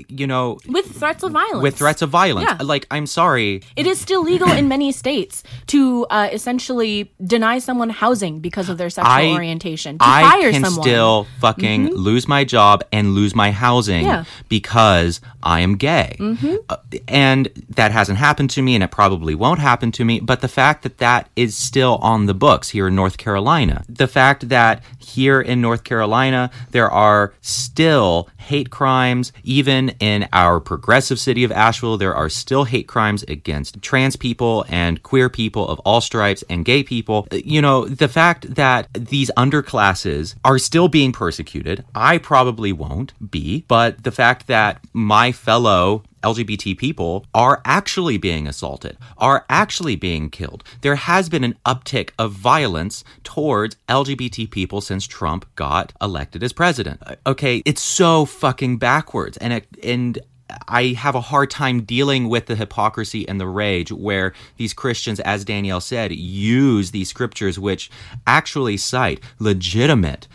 [0.08, 1.62] You know, with threats of violence.
[1.62, 2.48] with threats of violence.
[2.48, 2.64] Yeah.
[2.64, 3.62] Like, I'm sorry.
[3.76, 8.78] It is still legal in many states to uh, essentially deny someone housing because of
[8.78, 9.98] their sexual I- orientation.
[9.98, 10.82] To I fire can someone.
[10.82, 11.96] still fucking mm-hmm.
[11.96, 14.24] lose my job and lose my housing Yeah.
[14.48, 16.16] because I am gay.
[16.18, 16.56] Mm-hmm.
[16.68, 16.76] Uh,
[17.08, 20.20] and that hasn't happened to me and it probably won't happen to me.
[20.20, 24.06] But the fact that that is still on the books here in North Carolina, the
[24.06, 31.18] fact that here in North Carolina, there are still hate crimes, even in our progressive
[31.18, 35.78] city of Asheville, there are still hate crimes against trans people and queer people of
[35.80, 37.26] all stripes and gay people.
[37.30, 43.12] Uh, you know, the fact that these underclasses are still being persecuted, I probably won't
[43.30, 49.96] be, but the fact that my fellow LGBT people are actually being assaulted, are actually
[49.96, 50.64] being killed.
[50.80, 56.52] There has been an uptick of violence towards LGBT people since Trump got elected as
[56.52, 57.00] president.
[57.26, 60.18] Okay, it's so fucking backwards and it, and
[60.66, 65.20] I have a hard time dealing with the hypocrisy and the rage where these Christians,
[65.20, 67.90] as Danielle said, use these scriptures which
[68.26, 70.28] actually cite legitimate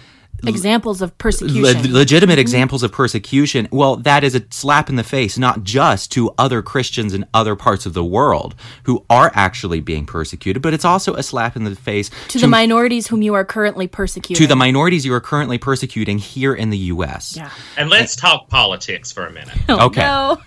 [0.49, 1.93] examples of le- persecution.
[1.93, 6.31] legitimate examples of persecution, well, that is a slap in the face, not just to
[6.37, 10.85] other Christians in other parts of the world who are actually being persecuted, but it's
[10.85, 14.41] also a slap in the face to the minorities whom you are currently persecuting.
[14.43, 17.35] to the minorities you are currently persecuting here in the U.S.
[17.37, 17.49] yeah.
[17.77, 19.57] And let's talk politics for a minute.
[19.69, 20.41] Oh, okay, No.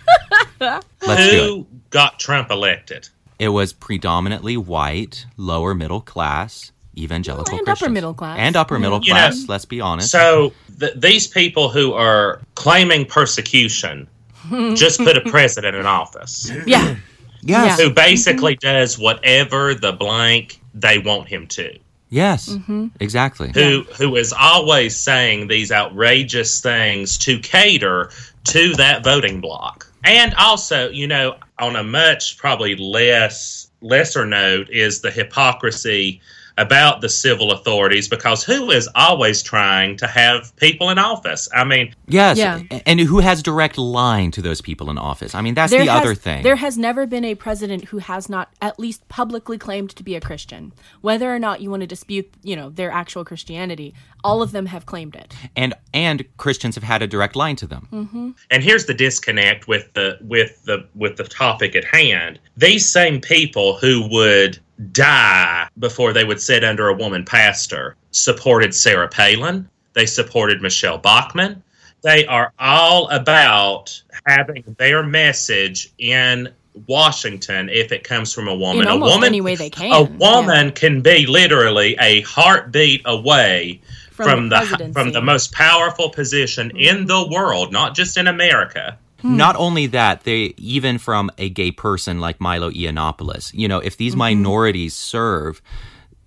[0.59, 1.47] let's do it.
[1.49, 3.09] Who got Trump elected?
[3.39, 8.37] It was predominantly white, lower middle class, evangelical And upper middle class.
[8.39, 10.11] And upper middle You know, class, let's be honest.
[10.11, 14.07] So th- these people who are claiming persecution
[14.75, 16.95] just put a president in office Yeah.
[17.41, 17.79] yes.
[17.79, 21.77] who basically does whatever the blank they want him to.
[22.09, 22.49] Yes.
[22.49, 22.87] Mm-hmm.
[23.01, 23.51] Exactly.
[23.53, 28.11] Who who is always saying these outrageous things to cater
[28.45, 29.91] to that voting bloc.
[30.05, 36.21] And also, you know, on a much probably less lesser note is the hypocrisy
[36.57, 41.47] about the civil authorities because who is always trying to have people in office?
[41.53, 42.37] I mean, Yes.
[42.37, 42.61] Yeah.
[42.85, 45.35] And who has direct line to those people in office?
[45.35, 46.43] I mean, that's the has, other thing.
[46.43, 50.15] There has never been a president who has not at least publicly claimed to be
[50.15, 50.73] a Christian.
[51.01, 53.93] Whether or not you want to dispute, you know, their actual Christianity,
[54.23, 55.33] all of them have claimed it.
[55.55, 57.87] and and Christians have had a direct line to them.
[57.91, 58.29] Mm-hmm.
[58.51, 63.21] and here's the disconnect with the with the with the topic at hand these same
[63.21, 64.59] people who would
[64.91, 67.95] die before they would sit under a woman pastor.
[68.11, 69.69] Supported sarah palin.
[69.93, 71.63] They supported michelle bachmann.
[72.01, 76.53] They are all about having their message in
[76.85, 78.87] washington if it comes from a woman.
[78.87, 80.17] A woman any way they can, a yeah.
[80.17, 86.09] woman can be literally a heartbeat away From from, the the, from the most powerful
[86.09, 88.97] position in the world, not just in America.
[89.21, 89.35] Hmm.
[89.37, 93.97] Not only that, they even from a gay person like Milo Yiannopoulos, you know, if
[93.97, 94.19] these Mm-hmm.
[94.19, 95.61] minorities serve,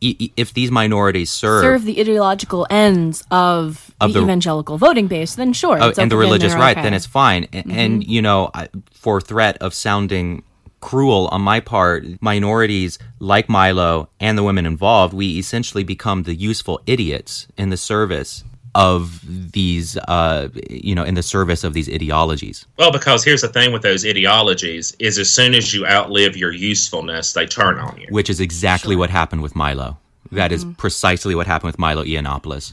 [0.00, 5.35] if these minorities serve, Serve the ideological ends of, Of the, the- evangelical voting base,
[5.35, 5.79] then sure.
[5.81, 6.81] it's and the religious right, okay.
[6.81, 6.85] Mm-hmm.
[6.85, 7.44] then it's fine.
[7.53, 8.50] A- And, you know,
[8.92, 10.42] for threat of sounding
[10.81, 16.35] cruel on my part, minorities like Milo and the women involved, we essentially become the
[16.35, 18.42] useful idiots in the service
[18.74, 19.20] of
[19.52, 22.66] these, uh, you know, in the service of these ideologies.
[22.78, 26.52] Well, because here's the thing with those ideologies is as soon as you outlive your
[26.52, 28.06] usefulness, they turn on you.
[28.11, 29.98] which is exactly what happened with Milo.
[30.33, 30.74] That is Mm-hmm.
[30.74, 32.72] precisely what happened with Milo Yiannopoulos.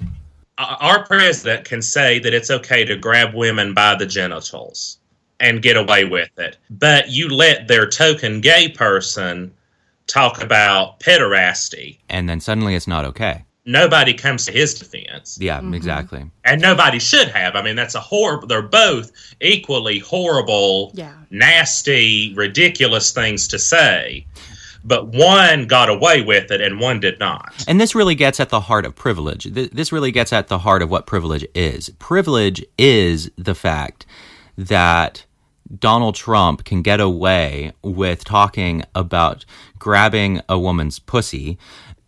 [0.59, 4.97] Our president can say that it's okay to grab women by the genitals
[5.39, 9.51] and get away with it, but you let their token gay person
[10.07, 11.97] talk about pederasty.
[12.09, 13.43] And then suddenly it's not okay.
[13.67, 15.37] Nobody comes to his defense.
[15.39, 15.73] Yeah, Mm-hmm.
[15.75, 16.31] exactly.
[16.45, 17.55] and nobody should have.
[17.55, 18.47] I mean, that's a horrible.
[18.47, 21.13] They're both equally horrible, Yeah.
[21.29, 24.25] nasty, ridiculous things to say.
[24.85, 27.65] But one got away with it, and one did not.
[27.67, 29.43] And this really gets at the heart of privilege.
[29.53, 31.89] Th- This really gets at the heart of what privilege is.
[31.99, 34.05] Privilege is the fact
[34.57, 35.25] that
[35.77, 39.43] Donald Trump can get away with talking about
[39.77, 41.57] grabbing a woman's pussy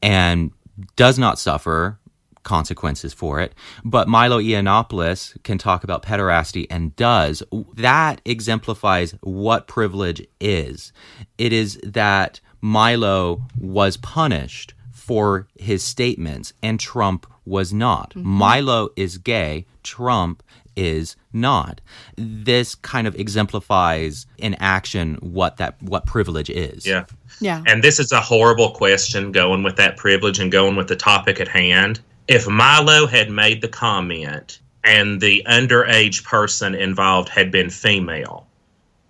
[0.01, 0.51] and
[0.95, 1.99] does not suffer
[2.43, 3.53] consequences for it.
[3.83, 7.43] But Milo Yiannopoulos can talk about pederasty and does.
[7.75, 10.91] That exemplifies what privilege is.
[11.37, 18.11] It is that Milo was punished for his statements, and Trump was not.
[18.11, 18.27] Mm-hmm.
[18.27, 20.43] Milo is gay, Trump
[20.75, 21.81] is not.
[22.15, 26.85] This kind of exemplifies in action what that what privilege is.
[26.85, 27.05] Yeah.
[27.39, 27.63] Yeah.
[27.65, 31.39] And this is a horrible question going with that privilege and going with the topic
[31.39, 31.99] at hand.
[32.27, 38.47] If Milo had made the comment and the underage person involved had been female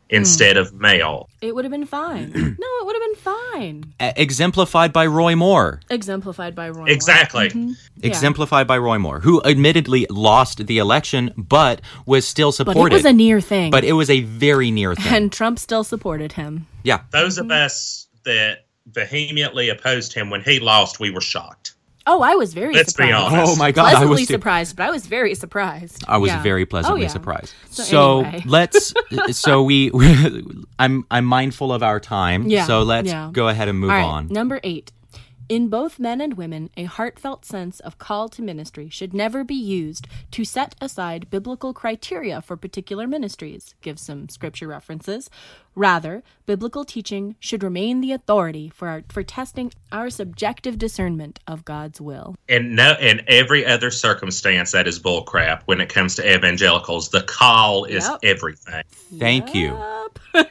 [0.09, 0.15] hmm.
[0.15, 2.31] instead of male, It would have been fine.
[2.33, 3.93] no, it would have been fine.
[4.01, 5.81] E- exemplified by Roy Moore.
[5.89, 6.77] Exemplified by Roy.
[6.77, 6.89] Moore.
[6.89, 7.49] exactly.
[7.49, 7.71] Mm-hmm.
[7.97, 8.07] Yeah.
[8.07, 12.93] Exemplified by Roy Moore, who admittedly lost the election, but was still But supported.
[12.93, 13.69] it was a near thing.
[13.71, 15.13] But it was a very near thing.
[15.13, 16.67] and Trump still supported him.
[16.83, 17.01] yeah.
[17.11, 17.65] Those of mm-hmm.
[17.65, 21.73] us that vehemently opposed him when he lost, we were shocked.
[22.07, 23.33] Oh, I was very Let's be surprised.
[23.33, 23.53] honest.
[23.53, 23.85] Oh my God!
[23.85, 26.03] I Pleasantly was too- surprised, but I was very surprised.
[26.07, 26.41] I was Yeah.
[26.41, 27.07] very pleasantly Oh, yeah.
[27.09, 27.53] surprised.
[27.69, 28.43] So So, anyway.
[28.47, 28.93] let's.
[29.31, 29.91] So we.
[30.79, 32.47] I'm I'm mindful of our time.
[32.47, 33.29] Yeah, So let's yeah.
[33.31, 34.27] go ahead and move All right, on.
[34.29, 34.91] number eight.
[35.49, 39.55] In both men and women, a heartfelt sense of call to ministry should never be
[39.55, 43.73] used to set aside biblical criteria for particular ministries.
[43.81, 45.27] Give some scripture references.
[45.73, 51.65] Rather, biblical teaching should remain the authority for our, for testing our subjective discernment of
[51.65, 52.35] God's will.
[52.47, 55.63] And no, in every other circumstance, that is bullcrap.
[55.65, 58.19] When it comes to evangelicals, the call is Yep.
[58.21, 58.83] everything.
[59.17, 59.75] Thank you.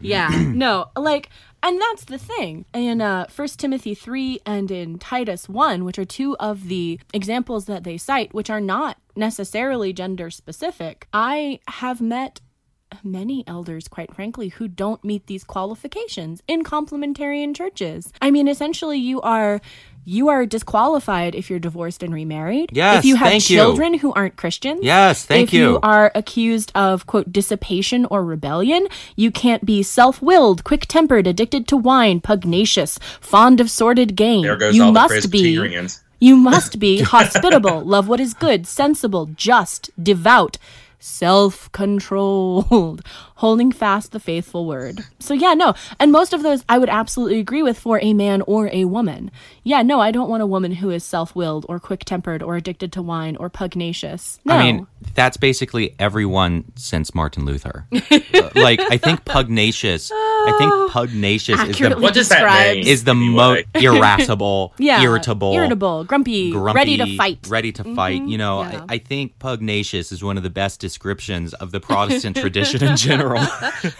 [0.00, 1.28] Yeah, no, like,
[1.62, 2.64] and that's the thing.
[2.72, 7.66] In uh, 1 Timothy 3 and in Titus 1, which are two of the examples
[7.66, 12.40] that they cite, which are not necessarily gender specific, I have met
[13.04, 18.12] many elders, quite frankly, who don't meet these qualifications in complementarian churches.
[18.20, 19.60] I mean, essentially, you are.
[20.10, 22.70] You are disqualified if you're divorced and remarried.
[22.72, 23.58] Yes, If you have thank you.
[23.58, 24.80] children who aren't Christians.
[24.82, 25.80] Yes, thank if you you.
[25.84, 32.20] are accused of quote dissipation or rebellion, you can't be self-willed, quick-tempered, addicted to wine,
[32.20, 34.42] pugnacious, fond of sordid gain.
[34.42, 38.66] There goes you all the must be you must be hospitable, love what is good,
[38.66, 40.58] sensible, just, devout,
[41.00, 43.02] self-controlled,
[43.36, 45.00] holding fast the faithful word.
[45.18, 45.74] So yeah, no.
[45.98, 49.30] And most of those I would absolutely agree with for a man or a woman.
[49.64, 53.02] Yeah, no, I don't want a woman who is self-willed or quick-tempered or addicted to
[53.02, 54.38] wine or pugnacious.
[54.44, 54.54] No.
[54.54, 57.86] I mean, that's basically everyone since Martin Luther.
[58.32, 60.10] Uh, like, I think pugnacious.
[60.48, 62.86] I think pugnacious is the What does that mean?
[62.86, 63.96] is the most Anyway.
[63.98, 67.46] irascible, yeah, irritable, irritable, grumpy, grumpy, ready to fight.
[67.48, 68.22] ready to fight.
[68.22, 68.84] You know, yeah.
[68.88, 72.96] I, I think pugnacious is one of the best descriptions of the Protestant tradition in
[72.96, 73.42] general.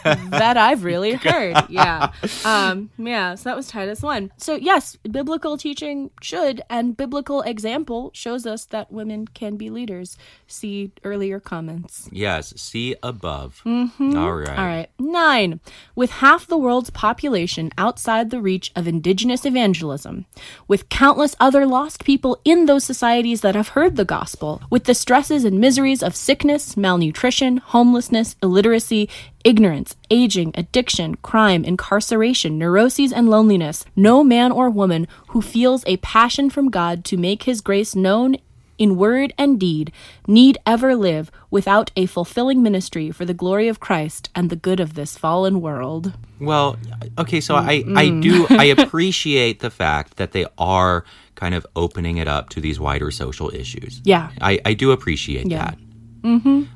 [0.05, 1.57] that I've really heard.
[1.69, 2.13] Yeah.
[2.45, 3.35] Um, yeah.
[3.35, 4.33] So that was Titus 1.
[4.37, 10.17] So, yes, biblical teaching should, and biblical example shows us that women can be leaders.
[10.47, 12.09] See earlier comments.
[12.13, 13.63] yes, see above.
[13.67, 13.91] All right.
[13.91, 14.19] Mm-hmm.
[14.19, 14.33] All
[14.67, 14.89] right.
[14.99, 15.61] Nine.
[15.95, 20.27] With half the world's population outside the reach of indigenous evangelism,
[20.69, 24.95] with countless other lost people in those societies that have heard the gospel, with the
[24.95, 29.09] stresses and miseries of sickness, malnutrition, homelessness, illiteracy,
[29.43, 35.97] ignorance, aging, addiction, crime, incarceration, neuroses, and loneliness, no man or woman who feels a
[35.97, 38.37] passion from God to make his grace known
[38.81, 39.93] in word and deed,
[40.27, 44.81] need ever live without a fulfilling ministry for the glory of Christ and the good
[44.81, 46.15] of this fallen world.
[46.41, 46.77] Well,
[47.19, 52.17] okay, so I, I do I appreciate the fact that they are kind of opening
[52.17, 54.01] it up to these wider social issues.
[54.05, 54.31] Yeah.
[54.41, 55.59] I, I do appreciate Yeah.
[55.71, 55.79] that.
[56.25, 56.67] I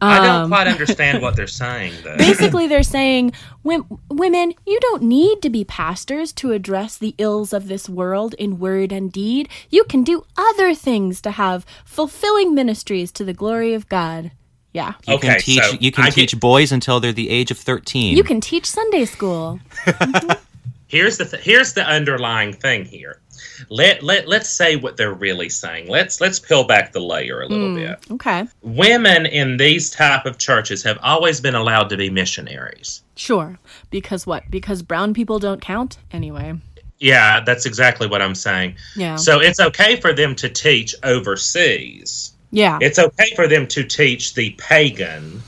[0.00, 2.16] Um, don't quite understand what they're saying, though.
[2.18, 3.32] Basically, they're saying,
[3.64, 8.58] women, you don't need to be pastors to address the ills of this world in
[8.58, 9.48] word and deed.
[9.70, 14.30] You can do other things to have fulfilling ministries to the glory of God.
[14.72, 14.92] Yeah.
[15.06, 17.50] You Okay, can teach so you can I teach get- boys until they're the age
[17.50, 18.16] of 13.
[18.16, 19.58] You can teach Sunday school.
[20.86, 23.20] here's the th- here's the underlying thing here.
[23.68, 25.88] Let let let's say what they're really saying.
[25.88, 28.10] Let's let's peel back the layer a little hmm, bit.
[28.12, 28.46] Okay.
[28.62, 33.02] Women in these type of churches have always been allowed to be missionaries.
[33.16, 33.58] Sure.
[33.90, 34.44] Because what?
[34.50, 35.98] Because brown people don't count?
[36.12, 36.54] Anyway.
[36.98, 38.74] Yeah, that's exactly what I'm saying.
[38.96, 39.16] Yeah.
[39.16, 42.32] So it's okay for them to teach overseas.
[42.50, 42.78] yeah.
[42.80, 45.42] It's okay for them to teach the pagan.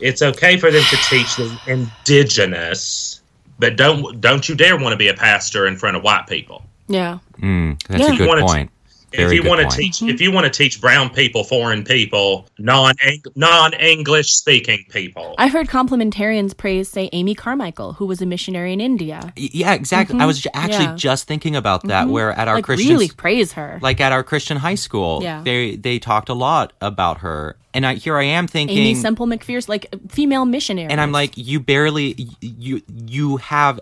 [0.00, 3.20] It's okay for them to teach the indigenous.
[3.58, 6.64] But don't don't you dare want to be a pastor in front of white people.
[6.88, 7.18] Yeah.
[7.40, 8.14] Mm, that's Yeah.
[8.14, 8.70] a good wanna t- point.
[9.16, 10.08] If you want to teach Mm-hmm.
[10.08, 12.94] if you want to teach brown people, foreign people, non
[13.36, 15.36] non English speaking people.
[15.38, 19.32] I heard complementarians praise, say, Amy Carmichael, who was a missionary in India.
[19.36, 20.18] Yeah, exactly.
[20.18, 20.96] I was ju- actually Yeah.
[20.96, 22.08] just thinking about that.
[22.08, 23.78] Where at our like, Christian really praise her.
[23.82, 25.42] like at our Christian high school, Yeah.
[25.44, 29.28] they they talked a lot about her, and I here I am thinking, Aimee Semple
[29.28, 30.90] McPherson, like female missionary.
[30.90, 33.78] and I'm like, you barely you you have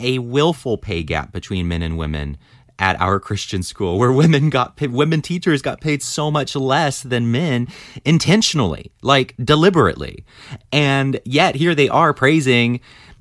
[0.00, 2.36] a willful pay gap between men and women
[2.78, 7.02] at our Christian school where women got paid, women teachers got paid so much less
[7.02, 7.68] than men
[8.04, 10.24] intentionally, like deliberately.
[10.72, 12.80] And yet here they are praising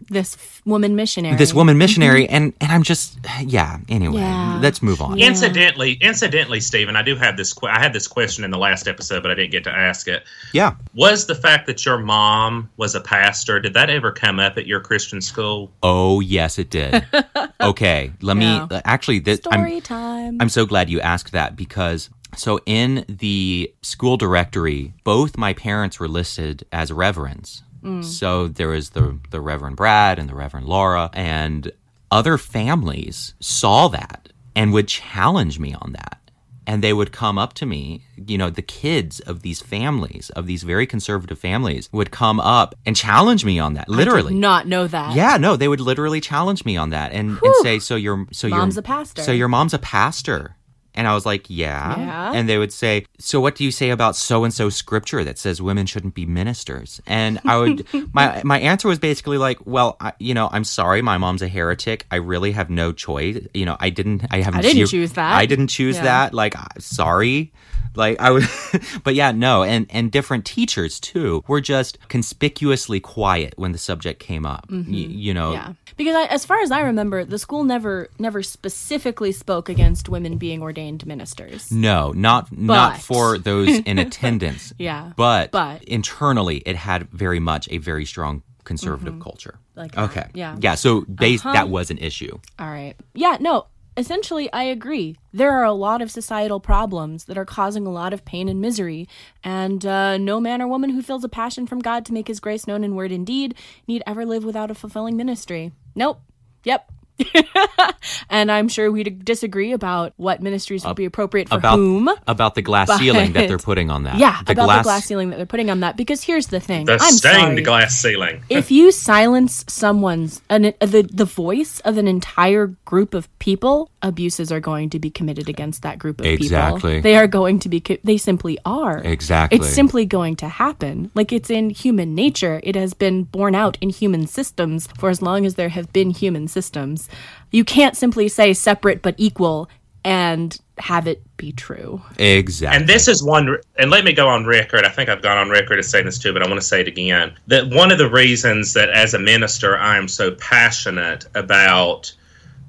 [0.10, 1.36] This f- woman missionary.
[1.36, 1.80] this woman mm-hmm.
[1.80, 4.60] missionary and and I'm just yeah, anyway, Yeah.
[4.62, 5.18] let's move on.
[5.18, 5.28] Yeah.
[5.28, 7.54] Incidentally, incidentally, Stephen, I do have this.
[7.54, 10.08] que- I had this question in the last episode, but I didn't get to ask
[10.08, 10.24] it.
[10.54, 10.76] Yeah.
[10.94, 14.68] Was the fact that your mom was a pastor did that ever come up at
[14.68, 15.72] your Christian school?
[15.82, 17.06] Oh, yes it did.
[17.62, 18.68] okay, let Yeah.
[18.70, 20.38] me actually this I'm Story time.
[20.40, 26.00] I'm so glad you asked that because so in the school directory, both my parents
[26.00, 27.64] were listed as reverends.
[27.84, 28.04] Mm.
[28.04, 31.72] So there was the the Reverend Brad and the Reverend Laura, and
[32.12, 36.20] other families saw that and would challenge me on that.
[36.66, 40.48] And they would come up to me, you know, the kids of these families, of
[40.48, 43.90] these very conservative families, would come up and challenge me on that.
[43.90, 44.32] Literally.
[44.32, 45.14] Did not know that.
[45.14, 48.48] Yeah, no, they would literally challenge me on that and, and say, "So your so
[48.48, 50.56] Mom's your a pastor." So your mom's a pastor."
[50.96, 51.98] And I was like, yeah.
[51.98, 52.32] Yeah.
[52.34, 55.38] And they would say, So what do you say about so and so scripture that
[55.40, 57.02] says women shouldn't be ministers?
[57.08, 61.02] And I would, my, my answer was basically like, Well, I, you know, I'm sorry,
[61.02, 62.06] my mom's a heretic.
[62.12, 63.40] I really have no choice.
[63.54, 65.34] You know, I didn't, I haven't, I didn't choo- choose that.
[65.36, 66.04] I didn't choose Yeah.
[66.04, 66.34] that.
[66.34, 67.52] Like, sorry.
[67.96, 68.44] Like I would,
[69.04, 74.20] but yeah, no, and and different teachers too were just conspicuously quiet when the subject
[74.20, 74.66] came up.
[74.70, 75.54] Y- you know, Mm-hmm.
[75.54, 80.10] Yeah, because I, as far as I remember, the school never never specifically spoke against
[80.10, 81.72] women being ordained ministers.
[81.72, 84.74] No, not not for those in attendance.
[84.80, 89.56] Yeah, But, but- internally, it had very much a very strong conservative culture.
[89.60, 89.80] Mm-hmm.
[89.80, 90.56] Like that, okay, yeah.
[90.60, 90.76] yeah.
[90.76, 91.54] So base Uh-huh.
[91.54, 92.38] that was an issue.
[92.60, 92.96] All right.
[93.14, 93.66] Yeah, no,
[93.96, 95.18] essentially, I agree.
[95.32, 98.62] There are a lot of societal problems that are causing a lot of pain and
[98.62, 99.08] misery,
[99.44, 102.40] and uh, no man or woman who feels a passion from God to make his
[102.40, 103.56] grace known in word and deed
[103.88, 105.72] need ever live without a fulfilling ministry.
[105.96, 106.22] Nope.
[106.64, 106.92] Yep.
[108.30, 112.10] and I'm sure we'd disagree about what ministries would be appropriate for About whom.
[112.28, 114.18] about the glass ceiling that they're putting on that.
[114.24, 115.98] Yeah, the about glass, the glass ceiling that they're putting on that.
[115.98, 116.86] Because here's the thing.
[116.86, 117.62] The I'm stained sorry.
[117.64, 118.44] glass ceiling.
[118.50, 123.90] if you silence someone's an, uh, the the voice of an entire group of people,
[124.02, 126.96] abuses are going to be committed against that group of Exactly.
[126.96, 127.02] people.
[127.04, 127.80] They are going to be.
[127.82, 129.00] co- They simply are.
[129.00, 129.58] Exactly.
[129.60, 131.12] It's simply going to happen.
[131.16, 132.60] Like it's in human nature.
[132.64, 136.12] It has been borne out in human systems for as long as there have been
[136.12, 137.03] human systems.
[137.52, 139.70] You can't simply say separate but equal
[140.04, 142.02] and have it be true.
[142.18, 142.78] exactly.
[142.78, 144.86] And this is one, and let me go on record.
[144.86, 146.82] I think I've gone on record as saying this too, but I want to say
[146.82, 147.36] it again.
[147.48, 152.14] That one of the reasons that as a minister I am so passionate about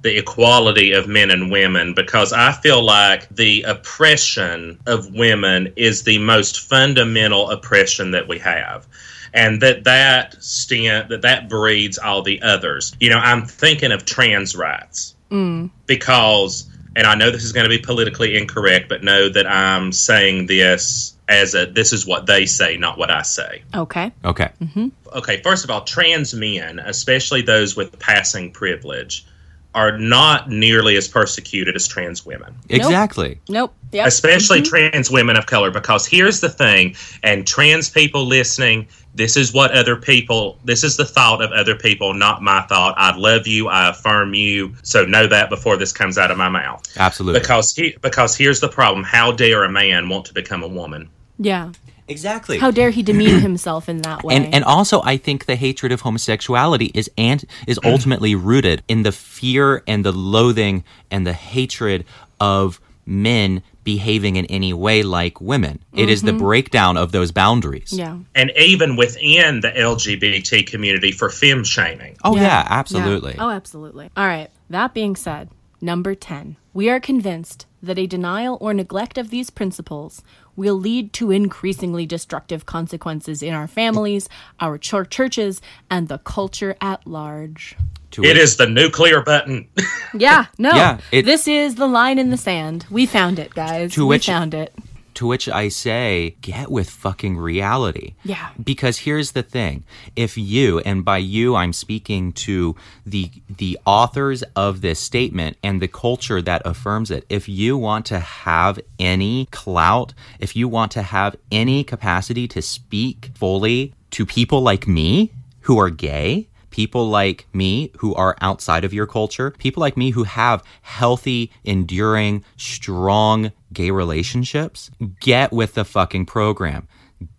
[0.03, 6.03] the equality of men and women because I feel like the oppression of women is
[6.03, 8.87] the most fundamental oppression that we have.
[9.35, 12.97] And that that stent that that breeds all the others.
[13.01, 15.71] You know, I'm thinking of trans rights mm.
[15.87, 19.93] because and I know this is going to be politically incorrect, but know that I'm
[19.93, 23.63] saying this as a this is what they say, not what I say.
[23.75, 24.13] Okay.
[24.25, 24.51] okay.
[24.63, 24.89] Mm-hmm.
[25.13, 29.27] Okay, first of all, trans men, especially those with passing privilege,
[29.75, 32.55] are not nearly as persecuted as trans women.
[32.69, 33.41] Exactly.
[33.49, 33.75] Nope.
[33.93, 34.07] Yep.
[34.07, 34.91] Especially mm-hmm.
[34.91, 39.71] trans women of color, because here's the thing, and trans people listening, this is what
[39.73, 42.95] other people, this is the thought of other people, not my thought.
[42.97, 46.49] I love you, I affirm you, so know that before this comes out of my
[46.49, 46.83] mouth.
[46.97, 47.41] Absolutely.
[47.41, 51.09] Because he, because here's the problem: how dare a man want to become a woman?
[51.39, 51.73] Yeah.
[52.09, 52.59] Exactly.
[52.59, 54.37] How dare he demean himself in that way?
[54.37, 59.03] and and also I think the hatred of homosexuality is and is ultimately rooted in
[59.03, 62.05] the fear and the loathing and the hatred
[62.41, 65.79] of men behaving in any way like women.
[65.93, 66.39] It is the mm-hmm.
[66.39, 67.93] breakdown of those boundaries.
[67.93, 68.19] yeah.
[68.35, 72.17] And even within the LGBT community for femme shaming.
[72.25, 72.67] Oh yeah, Yeah.
[72.71, 73.37] absolutely.
[73.39, 74.11] Oh, absolutely.
[74.17, 74.51] All right.
[74.71, 75.51] That being said,
[75.81, 76.57] number 10.
[76.73, 80.23] We are convinced that a denial or neglect of these principles
[80.57, 84.29] will lead to increasingly destructive consequences in our families,
[84.61, 87.77] our chur- churches, and the culture at large.
[88.13, 89.67] To It which- is the nuclear button.
[90.15, 90.71] Yeah, no.
[90.71, 92.87] Yeah, it- this is the line in the sand.
[92.91, 93.95] We found it, guys.
[93.95, 94.73] To we which- found it.
[95.15, 98.15] To which I say, get with fucking reality.
[98.25, 98.51] Yeah.
[98.63, 99.85] Because here's the thing.
[100.17, 102.75] If you, and by you I'm speaking to
[103.07, 108.07] the the authors of this statement and the culture that affirms it, if you want
[108.07, 114.27] to have any clout, if you want to have any capacity to speak fully to
[114.27, 119.53] people like me who are gay, people like me who are outside of your culture,
[119.53, 126.89] people like me who have healthy, enduring, strong gay relationships, get with the fucking program.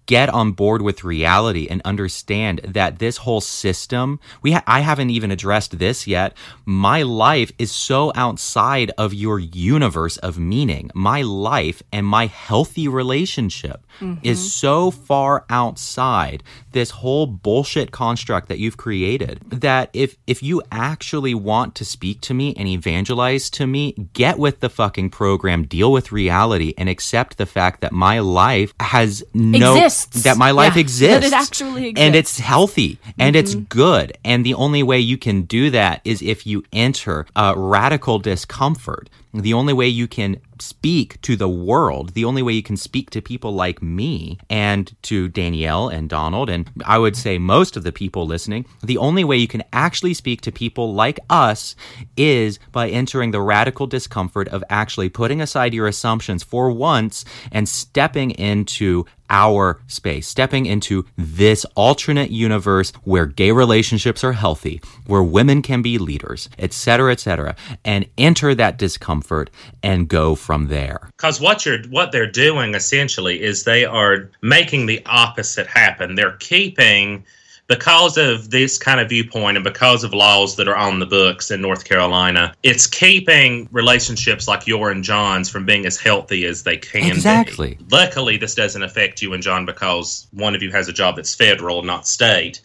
[0.06, 5.10] Get on board with reality and understand that this whole system, we ha- I haven't
[5.10, 6.36] even addressed this yet.
[6.66, 10.91] My life is so outside of your universe of meaning.
[10.93, 14.20] My life and my healthy relationship mm-hmm.
[14.24, 20.62] is so far outside this whole bullshit construct that you've created that if if you
[20.72, 25.64] actually want to speak to me and evangelize to me, get with the fucking program,
[25.64, 29.95] deal with reality and accept the fact that my life has no Exists.
[30.24, 31.30] That my life Yeah, exists.
[31.32, 34.18] that it actually And it's healthy and it's good.
[34.24, 39.10] And the only way you can do that is if you enter uh, radical discomfort.
[39.34, 43.10] The only way you can speak to the world, the only way you can speak
[43.10, 47.84] to people like me and to Danielle and Donald, and I would say most of
[47.84, 51.76] the people listening, the only way you can actually speak to people like us
[52.16, 57.68] is by entering the radical discomfort of actually putting aside your assumptions for once and
[57.68, 65.23] stepping into our space, stepping into this alternate universe where gay relationships are healthy, where
[65.23, 69.49] women can be leaders, etc., etc., and enter that discomfort
[69.84, 71.09] and go from there.
[71.17, 76.15] Because what you're what they're doing essentially is they are making the opposite happen.
[76.15, 77.26] They're keeping
[77.68, 81.49] because of this kind of viewpoint and because of laws that are on the books
[81.49, 86.63] in North Carolina, it's keeping relationships like your and John's from being as healthy as
[86.63, 87.76] they can Exactly.
[87.76, 87.86] be.
[87.91, 91.34] Luckily, this doesn't affect you and John because one of you has a job that's
[91.34, 92.61] federal, not state.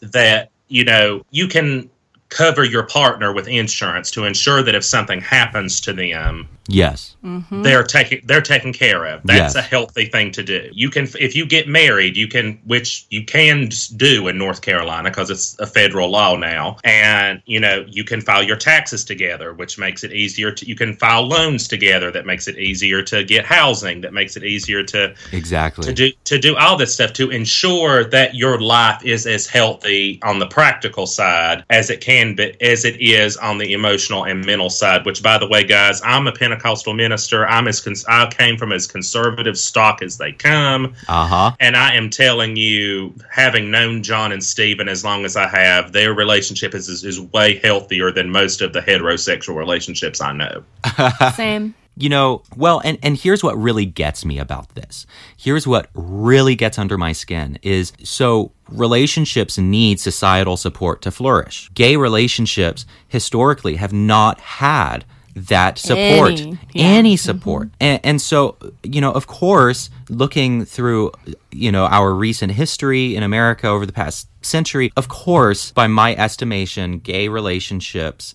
[0.00, 1.90] That, you know, you can
[2.28, 7.16] cover your partner with insurance to ensure that if something happens to them, Yes.
[7.24, 7.62] Mm-hmm.
[7.62, 9.22] they're taking they're taken care of.
[9.24, 9.56] That's Yes.
[9.56, 10.70] a healthy thing to do.
[10.72, 15.10] You can if you get married, you can which you can do in North Carolina
[15.10, 19.52] because it's a federal law now, and you know you can file your taxes together,
[19.52, 20.66] which makes it easier to.
[20.66, 24.44] You can file loans together, that makes it easier to get housing, that makes it
[24.44, 25.84] easier to Exactly.
[25.84, 30.18] to do to do all this stuff to ensure that your life is as healthy
[30.22, 34.44] on the practical side as it can be as it is on the emotional and
[34.46, 38.26] mental side which by the way guys i'm a pentecostal minister i'm as cons- i
[38.26, 41.56] came from as conservative stock as they come Uh huh.
[41.60, 45.92] and i am telling you having known john and stephen as long as i have
[45.92, 50.62] their relationship is, is, is way healthier than most of the heterosexual relationships i know
[51.34, 51.74] Same.
[51.96, 55.06] You know, well, and, and here's what really gets me about this.
[55.36, 61.70] Here's what really gets under my skin is so relationships need societal support to flourish.
[61.72, 65.04] Gay relationships historically have not had
[65.34, 67.00] that support, Any, any, yeah.
[67.00, 67.16] Mm-hmm.
[67.16, 67.68] support.
[67.80, 71.12] And, and so, you know, of course, looking through,
[71.50, 76.14] you know, our recent history in America over the past century, of course, by my
[76.16, 78.34] estimation, gay relationships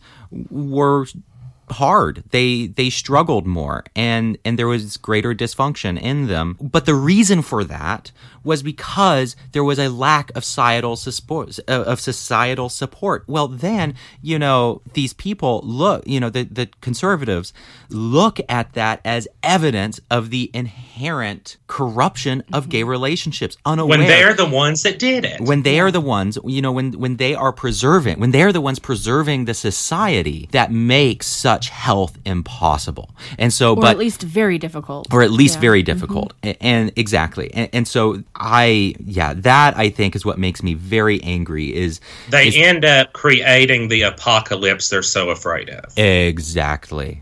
[0.50, 1.06] were
[1.72, 6.96] hard they they struggled more and and there was greater dysfunction in them but the
[6.96, 8.12] reason for that
[8.52, 13.18] was because there was a lack of societal support uh, of societal support.
[13.36, 13.88] Well then
[14.30, 17.48] you know these people look you know the the conservatives
[17.90, 19.24] look at that as
[19.58, 23.56] evidence of the inherent corruption of gay relationships.
[23.66, 23.98] Unaware.
[24.00, 25.40] when they're the ones that did it.
[25.50, 28.66] When they are the ones you know when when they are preserving when they're the
[28.70, 33.08] ones preserving the society that makes such health impossible.
[33.44, 35.04] And so Or but at least very difficult.
[35.14, 35.68] or at least Yeah.
[35.70, 36.30] very difficult.
[36.44, 37.48] A- and, exactly.
[37.54, 38.02] And, and so
[38.40, 42.86] i yeah that i think is what makes me very angry is they is- end
[42.86, 47.22] up creating the apocalypse they're so afraid of exactly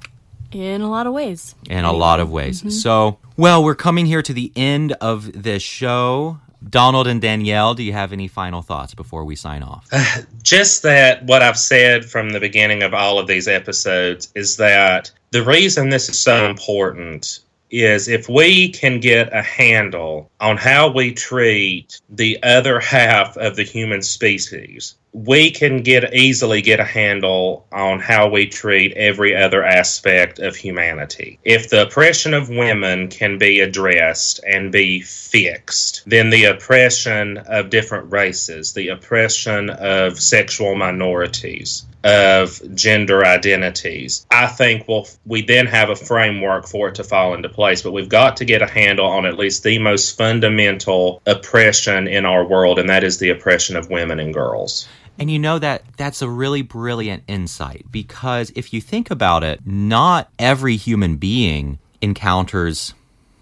[0.52, 1.56] In a lot of ways.
[1.70, 2.60] in a lot of ways.
[2.60, 2.70] Mm-hmm.
[2.70, 6.40] So, well, we're coming here to the end of this show.
[6.70, 9.86] Donald and Danielle, do you have any final thoughts before we sign off?
[9.92, 14.56] Uh, just that what I've said from the beginning of all of these episodes is
[14.58, 17.40] that the reason this is so important
[17.70, 23.56] is if we can get a handle on how we treat the other half of
[23.56, 29.36] the human species, we can get easily get a handle on how we treat every
[29.36, 31.40] other aspect of humanity.
[31.44, 37.72] If the oppression of women can be addressed and be fixed, then the oppression of
[37.72, 44.26] different races, the oppression of sexual minorities, of gender identities.
[44.32, 47.92] I think we'll, we then have a framework for it to fall into place, but
[47.92, 52.46] we've got to get a handle on at least the most fundamental oppression in our
[52.46, 54.88] world, and that is the oppression of women and girls.
[55.20, 59.66] And you know that that's a really brilliant insight because if you think about it,
[59.66, 62.94] not every human being encounters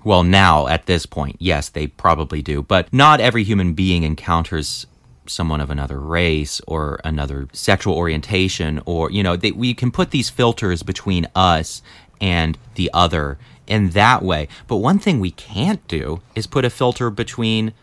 [0.04, 4.88] well now at this point, yes, they probably do, but not every human being encounters
[5.28, 10.30] someone of another race or another sexual orientation or you know, we can put these
[10.30, 11.82] filters between us
[12.22, 14.48] and the other in that way.
[14.68, 17.74] But one thing we can't do is put a filter between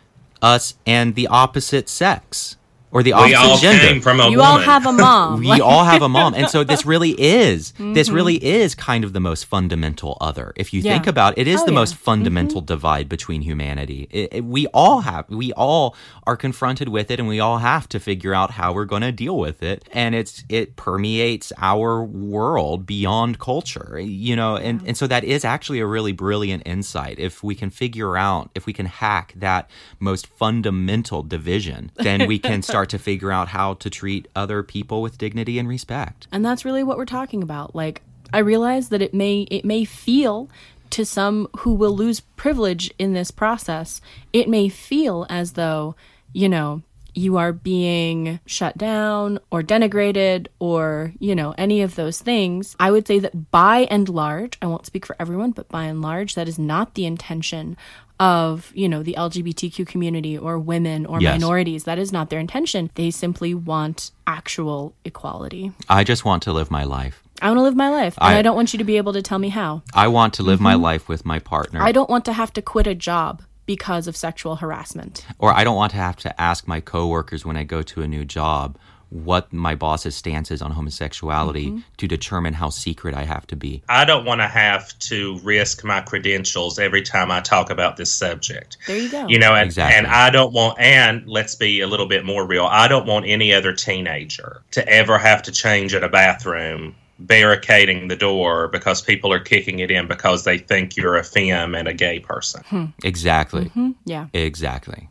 [0.41, 2.57] us and the opposite sex
[2.93, 3.85] or the We opposite all gender.
[3.87, 4.45] came from a you woman.
[4.45, 5.39] all have a mom.
[5.53, 8.15] we all have a mom and so this really is this Mm-hmm.
[8.15, 10.93] really is kind of the most fundamental other if you Yeah.
[10.93, 11.79] think about it, it is Oh, the yeah.
[11.79, 15.95] most fundamental divide between humanity It- it- we all have we all
[16.27, 19.11] are confronted with it and we all have to figure out how we're going to
[19.11, 24.95] deal with it and it's it permeates our world beyond culture you know and and
[24.97, 28.73] so that is actually a really brilliant insight if we can figure out if we
[28.73, 29.69] can hack that
[29.99, 35.01] most fundamental division then we can start to figure out how to treat other people
[35.01, 36.27] with dignity and respect.
[36.31, 37.75] And that's really what we're talking about.
[37.75, 38.01] Like
[38.33, 40.49] i realize that it may it may feel
[40.89, 44.01] to some who will lose privilege in this process
[44.33, 45.95] it may feel as though
[46.33, 46.81] you know
[47.15, 52.89] you are being shut down or denigrated or you know any of those things i
[52.91, 56.35] would say that by and large i won't speak for everyone but by and large
[56.35, 57.77] that is not the intention
[58.19, 61.39] of you know the lgbtq community or women or Yes.
[61.39, 66.53] minorities that is not their intention they simply want actual equality i just want to
[66.53, 68.77] live my life I want to live my life, and I, I- don't want you
[68.77, 69.81] to be able to tell me how.
[69.93, 71.87] i want to live my life with my partner Mm-hmm.
[71.87, 75.25] I don't want to have to quit a job because of sexual harassment.
[75.39, 78.07] or I don't want to have to ask my coworkers when I go to a
[78.07, 78.77] new job
[79.09, 81.79] what my boss's stance is on homosexuality Mm-hmm.
[81.97, 83.83] to determine how secret I have to be.
[83.87, 88.11] I don't want to have to risk my credentials every time I talk about this
[88.11, 88.77] subject.
[88.87, 89.27] There you go.
[89.27, 89.97] You know, and, Exactly.
[89.97, 93.27] and I don't want, and let's be a little bit more real, I don't want
[93.27, 99.01] any other teenager to ever have to change in a bathroom barricading the door because
[99.01, 102.63] people are kicking it in because they think you're a femme and a gay person.
[102.65, 102.85] Hmm.
[103.03, 103.65] Exactly.
[103.65, 103.91] Mm-hmm.
[104.05, 104.27] yeah.
[104.33, 105.09] Exactly.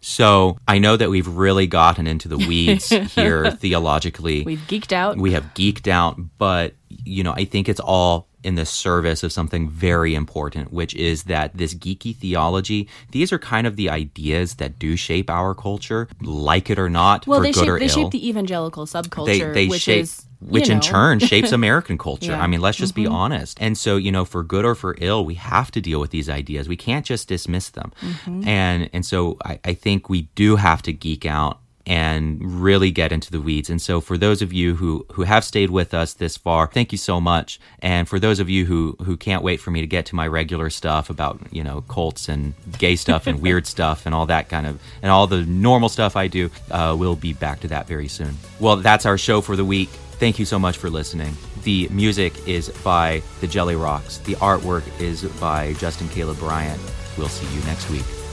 [0.00, 4.44] So I know that we've really gotten into the weeds here theologically.
[4.44, 5.16] We've geeked out.
[5.16, 9.32] we have geeked out, but you know, I think it's all in the service of
[9.32, 14.54] something very important, which is that this geeky theology, these are kind of the ideas
[14.56, 17.78] that do shape our culture, like it or not, well, for they good shape or
[17.80, 17.90] they ill.
[17.90, 21.98] shape the evangelical subculture, they they which shape is you which in turn shapes American
[21.98, 22.26] culture.
[22.26, 22.34] Yeah.
[22.34, 22.42] Mm-hmm.
[22.42, 23.58] I mean, let's just be honest.
[23.60, 26.28] And so, you know, for good or for ill, we have to deal with these
[26.28, 26.68] ideas.
[26.68, 27.92] We can't just dismiss them.
[28.00, 28.48] Mm-hmm.
[28.48, 33.12] And and so I, I think we do have to geek out and really get
[33.12, 33.70] into the weeds.
[33.70, 36.90] And so for those of you who who have stayed with us this far, thank
[36.90, 37.60] you so much.
[37.78, 40.26] And for those of you who who can't wait for me to get to my
[40.26, 44.48] regular stuff about, you know, cults and gay stuff and weird stuff and all that
[44.48, 47.86] kind of and all the normal stuff I do, uh, we'll be back to that
[47.86, 48.36] very soon.
[48.58, 49.90] Well, that's our show for the week.
[50.18, 51.36] Thank you so much for listening.
[51.62, 54.16] The music is by the Jelly Rocks.
[54.18, 56.80] The artwork is by Justin Caleb Bryant.
[57.18, 58.25] We'll see you next week.